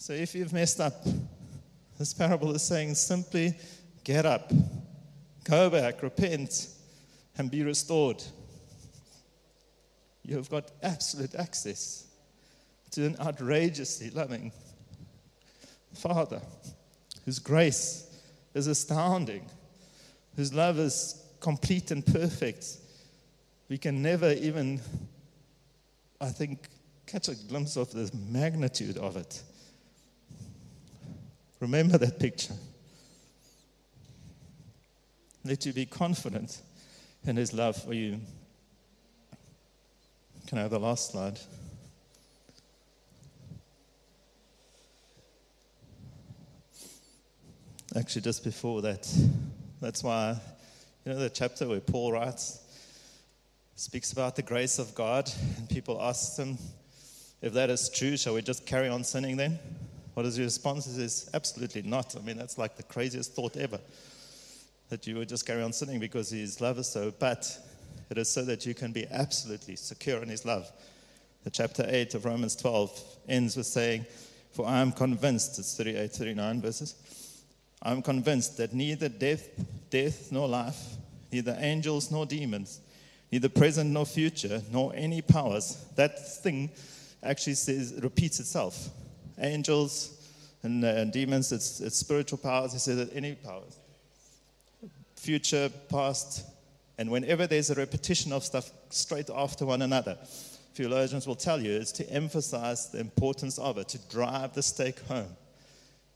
So 0.03 0.11
if 0.11 0.35
you've 0.35 0.51
messed 0.51 0.81
up, 0.81 1.05
this 1.97 2.13
parable 2.13 2.53
is 2.53 2.61
saying 2.61 2.95
simply 2.95 3.55
get 4.03 4.25
up, 4.25 4.51
go 5.45 5.69
back, 5.69 6.03
repent, 6.03 6.67
and 7.37 7.49
be 7.49 7.63
restored. 7.63 8.21
You 10.23 10.35
have 10.35 10.49
got 10.49 10.71
absolute 10.81 11.35
access 11.35 12.05
to 12.91 13.05
an 13.05 13.15
outrageously 13.17 14.09
loving 14.09 14.51
Father 15.93 16.41
whose 17.23 17.39
grace 17.39 18.05
is 18.53 18.67
astounding, 18.67 19.45
whose 20.35 20.53
love 20.53 20.79
is 20.79 21.23
complete 21.39 21.91
and 21.91 22.05
perfect. 22.05 22.65
We 23.69 23.77
can 23.77 24.01
never 24.01 24.33
even, 24.33 24.81
I 26.19 26.27
think, 26.27 26.67
catch 27.07 27.29
a 27.29 27.35
glimpse 27.35 27.77
of 27.77 27.89
the 27.93 28.11
magnitude 28.29 28.97
of 28.97 29.15
it. 29.15 29.41
Remember 31.63 31.97
that 31.97 32.19
picture. 32.19 32.55
Let 35.45 35.65
you 35.65 35.71
be 35.71 35.85
confident 35.85 36.61
in 37.25 37.37
his 37.37 37.53
love 37.53 37.77
for 37.77 37.93
you. 37.93 38.19
Can 40.45 40.57
I 40.57 40.63
have 40.63 40.71
the 40.71 40.79
last 40.79 41.13
slide? 41.13 41.39
Actually, 47.95 48.23
just 48.23 48.43
before 48.43 48.81
that, 48.81 49.09
that's 49.79 50.03
why, 50.03 50.37
you 51.05 51.13
know, 51.13 51.17
the 51.17 51.29
chapter 51.29 51.65
where 51.65 51.79
Paul 51.79 52.11
writes, 52.11 52.59
speaks 53.77 54.11
about 54.11 54.35
the 54.35 54.41
grace 54.41 54.79
of 54.79 54.93
God, 54.93 55.31
and 55.57 55.69
people 55.69 56.01
ask 56.01 56.37
him, 56.37 56.57
if 57.41 57.53
that 57.53 57.69
is 57.69 57.87
true, 57.89 58.17
shall 58.17 58.33
we 58.33 58.41
just 58.41 58.65
carry 58.65 58.89
on 58.89 59.05
sinning 59.05 59.37
then? 59.37 59.59
What 60.13 60.25
is 60.25 60.37
your 60.37 60.45
response? 60.45 60.85
Says, 60.85 61.29
Absolutely 61.33 61.81
not. 61.81 62.15
I 62.15 62.19
mean, 62.19 62.37
that's 62.37 62.57
like 62.57 62.77
the 62.77 62.83
craziest 62.83 63.33
thought 63.33 63.57
ever 63.57 63.79
that 64.89 65.07
you 65.07 65.15
would 65.15 65.29
just 65.29 65.45
carry 65.45 65.63
on 65.63 65.73
sinning 65.73 65.99
because 65.99 66.29
His 66.29 66.61
love 66.61 66.77
is 66.77 66.87
so. 66.87 67.11
But 67.17 67.57
it 68.09 68.17
is 68.17 68.29
so 68.29 68.43
that 68.43 68.65
you 68.65 68.73
can 68.75 68.91
be 68.91 69.07
absolutely 69.09 69.75
secure 69.75 70.21
in 70.21 70.29
His 70.29 70.45
love. 70.45 70.71
The 71.43 71.49
chapter 71.49 71.85
8 71.87 72.13
of 72.13 72.25
Romans 72.25 72.55
12 72.55 73.03
ends 73.27 73.57
with 73.57 73.65
saying, 73.65 74.05
For 74.51 74.67
I 74.67 74.79
am 74.79 74.91
convinced, 74.91 75.57
it's 75.57 75.75
38, 75.75 76.11
39 76.11 76.61
verses, 76.61 76.95
I 77.81 77.91
am 77.91 78.01
convinced 78.01 78.57
that 78.57 78.73
neither 78.73 79.09
death, 79.09 79.49
death 79.89 80.31
nor 80.31 80.47
life, 80.47 80.79
neither 81.31 81.57
angels 81.59 82.11
nor 82.11 82.25
demons, 82.25 82.79
neither 83.31 83.49
present 83.49 83.89
nor 83.89 84.05
future, 84.05 84.61
nor 84.71 84.93
any 84.95 85.21
powers, 85.21 85.83
that 85.95 86.41
thing 86.43 86.69
actually 87.23 87.55
says, 87.55 87.99
repeats 88.01 88.39
itself 88.39 88.89
angels 89.43 90.19
and, 90.63 90.83
uh, 90.83 91.05
demons, 91.05 91.51
it's, 91.51 91.79
it's 91.79 91.97
spiritual 91.97 92.37
powers. 92.37 92.73
He 92.73 92.79
said 92.79 93.09
any 93.13 93.35
powers, 93.35 93.77
future, 95.15 95.69
past, 95.89 96.45
and 96.97 97.09
whenever 97.09 97.47
there's 97.47 97.69
a 97.69 97.75
repetition 97.75 98.31
of 98.31 98.43
stuff 98.43 98.71
straight 98.89 99.29
after 99.29 99.65
one 99.65 99.81
another, 99.81 100.17
theologians 100.73 101.27
will 101.27 101.35
tell 101.35 101.61
you 101.61 101.71
it's 101.71 101.91
to 101.93 102.09
emphasize 102.09 102.89
the 102.89 102.99
importance 102.99 103.57
of 103.57 103.77
it, 103.77 103.89
to 103.89 103.99
drive 104.09 104.53
the 104.53 104.63
stake 104.63 104.99
home. 105.01 105.35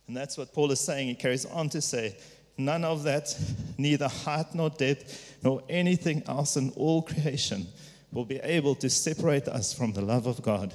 And 0.07 0.15
that's 0.15 0.38
what 0.38 0.53
Paul 0.53 0.71
is 0.71 0.80
saying. 0.80 1.09
He 1.09 1.15
carries 1.15 1.45
on 1.45 1.69
to 1.69 1.82
say, 1.82 2.15
None 2.57 2.84
of 2.84 3.03
that, 3.03 3.38
neither 3.78 4.07
height 4.07 4.55
nor 4.55 4.71
depth, 4.71 5.38
nor 5.43 5.61
anything 5.69 6.23
else 6.28 6.57
in 6.57 6.71
all 6.71 7.03
creation, 7.03 7.67
will 8.11 8.25
be 8.25 8.38
able 8.38 8.73
to 8.75 8.89
separate 8.89 9.47
us 9.47 9.73
from 9.73 9.93
the 9.93 10.01
love 10.01 10.25
of 10.25 10.41
God 10.41 10.73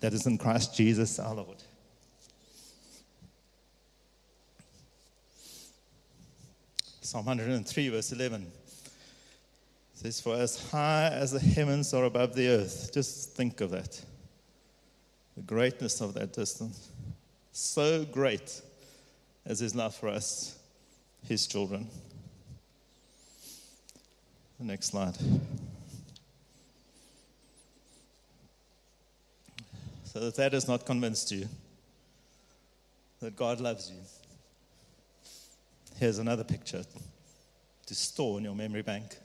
that 0.00 0.12
is 0.12 0.26
in 0.26 0.38
Christ 0.38 0.74
Jesus 0.74 1.20
our 1.20 1.34
Lord. 1.34 1.59
Psalm 7.10 7.26
103, 7.26 7.88
verse 7.88 8.12
11 8.12 8.46
says, 9.94 10.20
For 10.20 10.36
as 10.36 10.70
high 10.70 11.08
as 11.08 11.32
the 11.32 11.40
heavens 11.40 11.92
are 11.92 12.04
above 12.04 12.36
the 12.36 12.46
earth, 12.46 12.92
just 12.94 13.32
think 13.32 13.60
of 13.60 13.72
that. 13.72 14.00
The 15.36 15.42
greatness 15.42 16.00
of 16.00 16.14
that 16.14 16.32
distance. 16.32 16.88
So 17.50 18.04
great 18.04 18.62
as 19.44 19.58
his 19.58 19.74
love 19.74 19.92
for 19.92 20.06
us, 20.06 20.56
his 21.26 21.48
children. 21.48 21.88
The 24.60 24.66
next 24.66 24.86
slide. 24.86 25.16
So 30.04 30.20
that 30.20 30.36
that 30.36 30.52
has 30.52 30.68
not 30.68 30.86
convinced 30.86 31.32
you 31.32 31.48
that 33.18 33.34
God 33.34 33.60
loves 33.60 33.90
you 33.90 34.19
Here's 36.00 36.18
another 36.18 36.44
picture 36.44 36.82
to 37.84 37.94
store 37.94 38.38
in 38.38 38.44
your 38.44 38.54
memory 38.54 38.80
bank. 38.80 39.18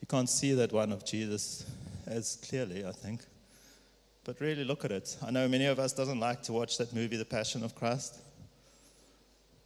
You 0.00 0.08
can't 0.08 0.28
see 0.28 0.54
that 0.54 0.72
one 0.72 0.90
of 0.90 1.06
Jesus 1.06 1.64
as 2.08 2.36
clearly, 2.44 2.84
I 2.84 2.90
think. 2.90 3.20
But 4.24 4.40
really 4.40 4.64
look 4.64 4.84
at 4.84 4.90
it. 4.90 5.16
I 5.24 5.30
know 5.30 5.46
many 5.46 5.66
of 5.66 5.78
us 5.78 5.92
doesn't 5.92 6.18
like 6.18 6.42
to 6.42 6.52
watch 6.52 6.78
that 6.78 6.92
movie, 6.92 7.16
The 7.16 7.24
Passion 7.24 7.62
of 7.62 7.76
Christ. 7.76 8.18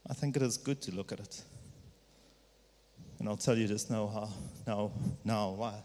I 0.06 0.12
think 0.12 0.36
it 0.36 0.42
is 0.42 0.58
good 0.58 0.82
to 0.82 0.94
look 0.94 1.12
at 1.12 1.20
it. 1.20 1.42
And 3.18 3.26
I'll 3.26 3.38
tell 3.38 3.56
you 3.56 3.66
just 3.66 3.90
now 3.90 4.08
how 4.08 4.28
now 4.66 4.90
now 5.24 5.48
why. 5.52 5.78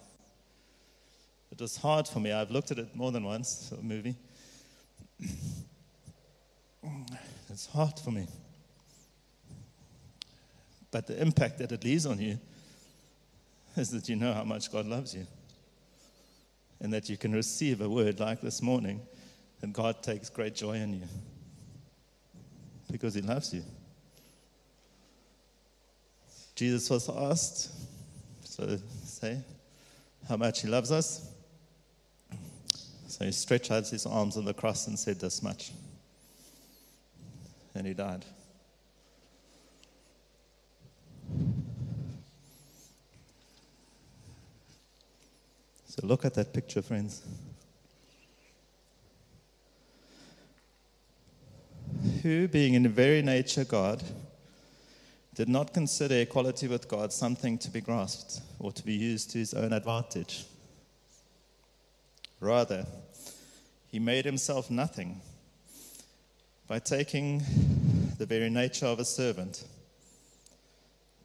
It 1.54 1.62
was 1.62 1.78
hard 1.78 2.06
for 2.06 2.20
me. 2.20 2.34
I've 2.34 2.52
looked 2.52 2.72
at 2.72 2.80
it 2.80 2.94
more 2.94 3.14
than 3.14 3.24
once, 3.24 3.70
the 3.70 3.82
movie. 3.82 4.18
It's 7.50 7.66
hard 7.68 7.98
for 7.98 8.12
me 8.12 8.28
But 10.92 11.08
the 11.08 11.22
impact 11.22 11.58
that 11.60 11.72
it 11.72 11.84
leaves 11.84 12.06
on 12.06 12.20
you 12.20 12.40
is 13.76 13.92
that 13.92 14.10
you 14.10 14.16
know 14.16 14.34
how 14.34 14.44
much 14.44 14.72
God 14.72 14.86
loves 14.86 15.14
you. 15.14 15.28
And 16.80 16.94
that 16.94 17.10
you 17.10 17.18
can 17.18 17.34
receive 17.34 17.82
a 17.82 17.90
word 17.90 18.20
like 18.20 18.42
this 18.42 18.62
morning, 18.62 19.02
and 19.62 19.74
God 19.74 20.04
takes 20.04 20.30
great 20.30 20.56
joy 20.56 20.74
in 20.74 20.94
you 20.94 21.08
because 22.92 23.16
He 23.16 23.22
loves 23.22 23.54
you. 23.54 23.64
Jesus 26.56 26.90
was 26.90 27.10
asked, 27.10 27.72
so 28.44 28.78
say, 29.04 29.42
how 30.28 30.38
much 30.38 30.62
He 30.62 30.68
loves 30.68 30.92
us. 30.92 31.30
So 33.08 33.26
He 33.26 33.32
stretched 33.32 33.72
out 33.72 33.88
His 33.88 34.06
arms 34.06 34.38
on 34.38 34.46
the 34.46 34.54
cross 34.54 34.88
and 34.88 34.98
said, 34.98 35.20
This 35.20 35.42
much. 35.42 35.72
And 37.74 37.88
He 37.88 37.94
died. 37.94 38.26
So 45.88 46.06
look 46.06 46.26
at 46.26 46.34
that 46.36 46.54
picture, 46.54 46.82
friends. 46.82 47.24
Who, 52.22 52.48
being 52.48 52.76
in 52.76 52.84
the 52.84 52.90
very 52.90 53.22
nature 53.22 53.64
God, 53.64 54.04
did 55.34 55.50
not 55.50 55.74
consider 55.74 56.16
equality 56.16 56.68
with 56.68 56.88
God 56.88 57.14
something 57.14 57.58
to 57.60 57.70
be 57.70 57.82
grasped 57.82 58.42
or 58.60 58.72
to 58.72 58.84
be 58.84 58.94
used 58.94 59.32
to 59.32 59.38
his 59.38 59.54
own 59.54 59.72
advantage. 59.72 60.46
Rather, 62.40 62.86
he 63.88 64.00
made 64.00 64.26
himself 64.26 64.70
nothing 64.70 65.22
by 66.68 66.80
taking 66.80 67.44
the 68.18 68.26
very 68.26 68.50
nature 68.50 68.88
of 68.88 69.00
a 69.00 69.06
servant, 69.06 69.64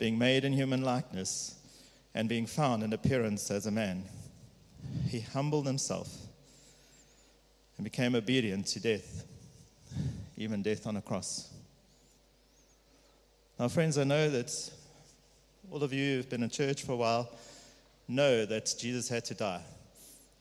being 0.02 0.18
made 0.18 0.44
in 0.44 0.52
human 0.52 0.82
likeness, 0.82 1.54
and 2.12 2.28
being 2.28 2.44
found 2.44 2.82
in 2.82 2.92
appearance 2.92 3.52
as 3.52 3.66
a 3.66 3.70
man 3.70 4.02
he 5.08 5.20
humbled 5.20 5.64
himself 5.64 6.12
and 7.76 7.84
became 7.84 8.16
obedient 8.16 8.66
to 8.66 8.80
death, 8.80 9.24
even 10.36 10.60
death 10.60 10.88
on 10.88 10.96
a 10.96 11.00
cross. 11.00 11.54
Now, 13.60 13.68
friends, 13.68 13.96
I 13.96 14.02
know 14.02 14.28
that 14.28 14.52
all 15.70 15.84
of 15.84 15.92
you 15.92 16.16
who've 16.16 16.28
been 16.28 16.42
in 16.42 16.50
church 16.50 16.82
for 16.82 16.94
a 16.94 16.96
while 16.96 17.30
know 18.08 18.44
that 18.44 18.74
Jesus 18.76 19.08
had 19.08 19.24
to 19.26 19.34
die. 19.34 19.62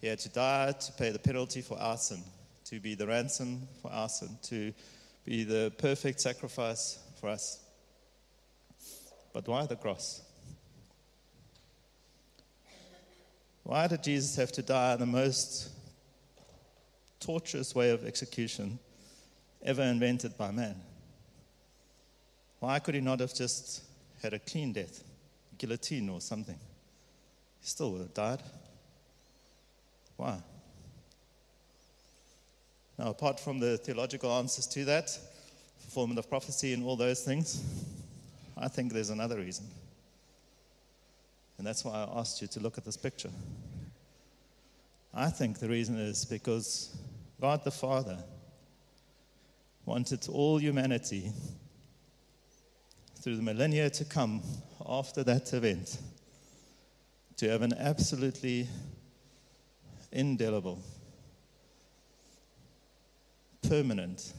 He 0.01 0.07
had 0.07 0.17
to 0.21 0.29
die 0.29 0.71
to 0.71 0.91
pay 0.93 1.11
the 1.11 1.19
penalty 1.19 1.61
for 1.61 1.79
our 1.79 1.97
sin, 1.97 2.23
to 2.65 2.79
be 2.79 2.95
the 2.95 3.05
ransom 3.05 3.67
for 3.83 3.91
our 3.91 4.09
sin, 4.09 4.39
to 4.45 4.73
be 5.23 5.43
the 5.43 5.71
perfect 5.77 6.19
sacrifice 6.19 6.97
for 7.19 7.29
us. 7.29 7.59
But 9.33 9.47
why 9.47 9.65
the 9.65 9.75
cross? 9.75 10.21
Why 13.63 13.87
did 13.87 14.03
Jesus 14.03 14.35
have 14.35 14.51
to 14.53 14.61
die 14.61 14.93
in 14.93 14.99
the 14.99 15.05
most 15.05 15.69
torturous 17.19 17.73
way 17.73 17.91
of 17.91 18.05
execution 18.05 18.79
ever 19.63 19.83
invented 19.83 20.37
by 20.37 20.51
man? 20.51 20.75
Why 22.59 22.79
could 22.79 22.95
he 22.95 23.01
not 23.01 23.19
have 23.19 23.33
just 23.33 23.83
had 24.21 24.33
a 24.33 24.39
clean 24.39 24.73
death, 24.73 25.03
guillotine 25.57 26.09
or 26.09 26.21
something? 26.21 26.59
He 27.59 27.67
still 27.67 27.91
would 27.93 28.01
have 28.01 28.13
died. 28.13 28.41
Why? 30.17 30.37
Now, 32.97 33.09
apart 33.09 33.39
from 33.39 33.59
the 33.59 33.77
theological 33.77 34.31
answers 34.31 34.67
to 34.67 34.85
that, 34.85 35.17
fulfillment 35.79 36.19
of 36.19 36.29
prophecy 36.29 36.73
and 36.73 36.83
all 36.83 36.95
those 36.95 37.23
things, 37.23 37.63
I 38.61 38.67
think 38.67 38.93
there's 38.93 39.09
another 39.09 39.37
reason. 39.37 39.65
And 41.57 41.65
that's 41.65 41.83
why 41.83 41.93
I 41.93 42.19
asked 42.19 42.41
you 42.41 42.47
to 42.49 42.59
look 42.59 42.77
at 42.77 42.85
this 42.85 42.95
picture. 42.95 43.31
I 45.13 45.31
think 45.31 45.59
the 45.59 45.67
reason 45.67 45.97
is 45.97 46.25
because 46.25 46.95
God 47.41 47.63
the 47.63 47.71
Father 47.71 48.19
wanted 49.85 50.27
all 50.29 50.59
humanity 50.59 51.31
through 53.19 53.35
the 53.35 53.41
millennia 53.41 53.89
to 53.89 54.05
come 54.05 54.43
after 54.87 55.23
that 55.23 55.53
event 55.53 55.97
to 57.37 57.49
have 57.49 57.63
an 57.63 57.73
absolutely 57.79 58.67
indelible, 60.11 60.79
permanent, 63.67 64.33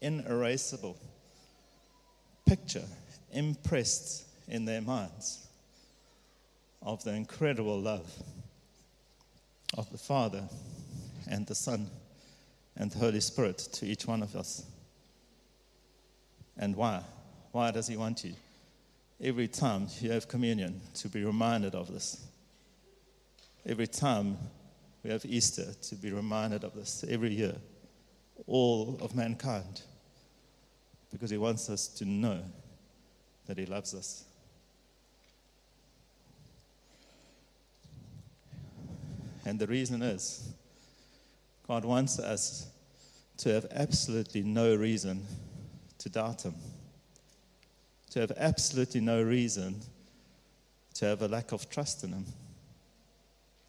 inerasable 0.00 0.96
picture 2.46 2.84
impressed 3.32 4.26
in 4.48 4.64
their 4.64 4.80
minds 4.80 5.46
of 6.82 7.02
the 7.04 7.12
incredible 7.12 7.78
love 7.78 8.10
of 9.76 9.90
the 9.90 9.98
Father 9.98 10.42
and 11.30 11.46
the 11.46 11.54
Son 11.54 11.90
and 12.76 12.90
the 12.90 12.98
Holy 12.98 13.20
Spirit 13.20 13.58
to 13.58 13.86
each 13.86 14.06
one 14.06 14.22
of 14.22 14.34
us. 14.36 14.64
And 16.56 16.74
why? 16.74 17.02
Why 17.52 17.70
does 17.70 17.88
He 17.88 17.96
want 17.96 18.24
you? 18.24 18.34
Every 19.20 19.48
time 19.48 19.88
you 20.00 20.12
have 20.12 20.28
communion, 20.28 20.80
to 20.94 21.08
be 21.08 21.24
reminded 21.24 21.74
of 21.74 21.92
this. 21.92 22.24
Every 23.66 23.88
time 23.88 24.38
we 25.02 25.10
have 25.10 25.24
Easter, 25.24 25.74
to 25.74 25.94
be 25.96 26.12
reminded 26.12 26.64
of 26.64 26.74
this. 26.74 27.04
Every 27.08 27.34
year, 27.34 27.54
all 28.46 28.96
of 29.00 29.14
mankind. 29.14 29.82
Because 31.10 31.30
He 31.30 31.38
wants 31.38 31.68
us 31.68 31.88
to 31.88 32.04
know 32.04 32.40
that 33.48 33.58
He 33.58 33.66
loves 33.66 33.94
us. 33.94 34.24
And 39.44 39.58
the 39.58 39.66
reason 39.66 40.02
is 40.02 40.52
God 41.66 41.84
wants 41.84 42.18
us 42.18 42.66
to 43.38 43.52
have 43.54 43.66
absolutely 43.70 44.42
no 44.42 44.74
reason 44.74 45.24
to 45.98 46.08
doubt 46.10 46.42
Him, 46.42 46.54
to 48.10 48.20
have 48.20 48.32
absolutely 48.36 49.00
no 49.00 49.22
reason 49.22 49.80
to 50.94 51.06
have 51.06 51.22
a 51.22 51.28
lack 51.28 51.52
of 51.52 51.70
trust 51.70 52.04
in 52.04 52.12
Him, 52.12 52.26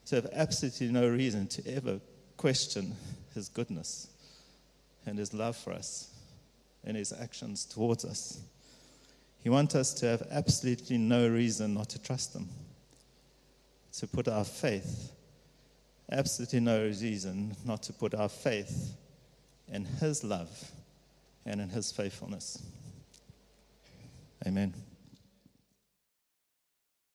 to 0.08 0.16
have 0.16 0.28
absolutely 0.34 0.90
no 0.90 1.08
reason 1.08 1.48
to 1.48 1.74
ever 1.74 2.02
question 2.36 2.96
His 3.34 3.48
goodness 3.48 4.08
and 5.06 5.18
His 5.18 5.34
love 5.34 5.56
for 5.56 5.72
us 5.72 6.12
and 6.84 6.98
His 6.98 7.14
actions 7.14 7.64
towards 7.64 8.04
us. 8.04 8.40
He 9.44 9.50
wants 9.50 9.76
us 9.76 9.94
to 9.96 10.08
have 10.08 10.28
absolutely 10.32 10.98
no 10.98 11.28
reason 11.28 11.74
not 11.74 11.90
to 11.90 12.02
trust 12.02 12.36
Him, 12.36 12.50
to 13.94 14.08
put 14.08 14.28
our 14.28 14.44
faith 14.46 15.12
absolutely 16.12 16.60
no 16.60 16.82
reason 16.84 17.56
not 17.66 17.84
to 17.84 17.94
put 17.94 18.14
our 18.14 18.30
faith 18.30 18.96
in 19.72 19.86
His 19.86 20.24
love 20.24 20.72
and 21.46 21.62
in 21.62 21.70
His 21.70 21.92
faithfulness. 21.92 22.62
Amen. 24.46 24.74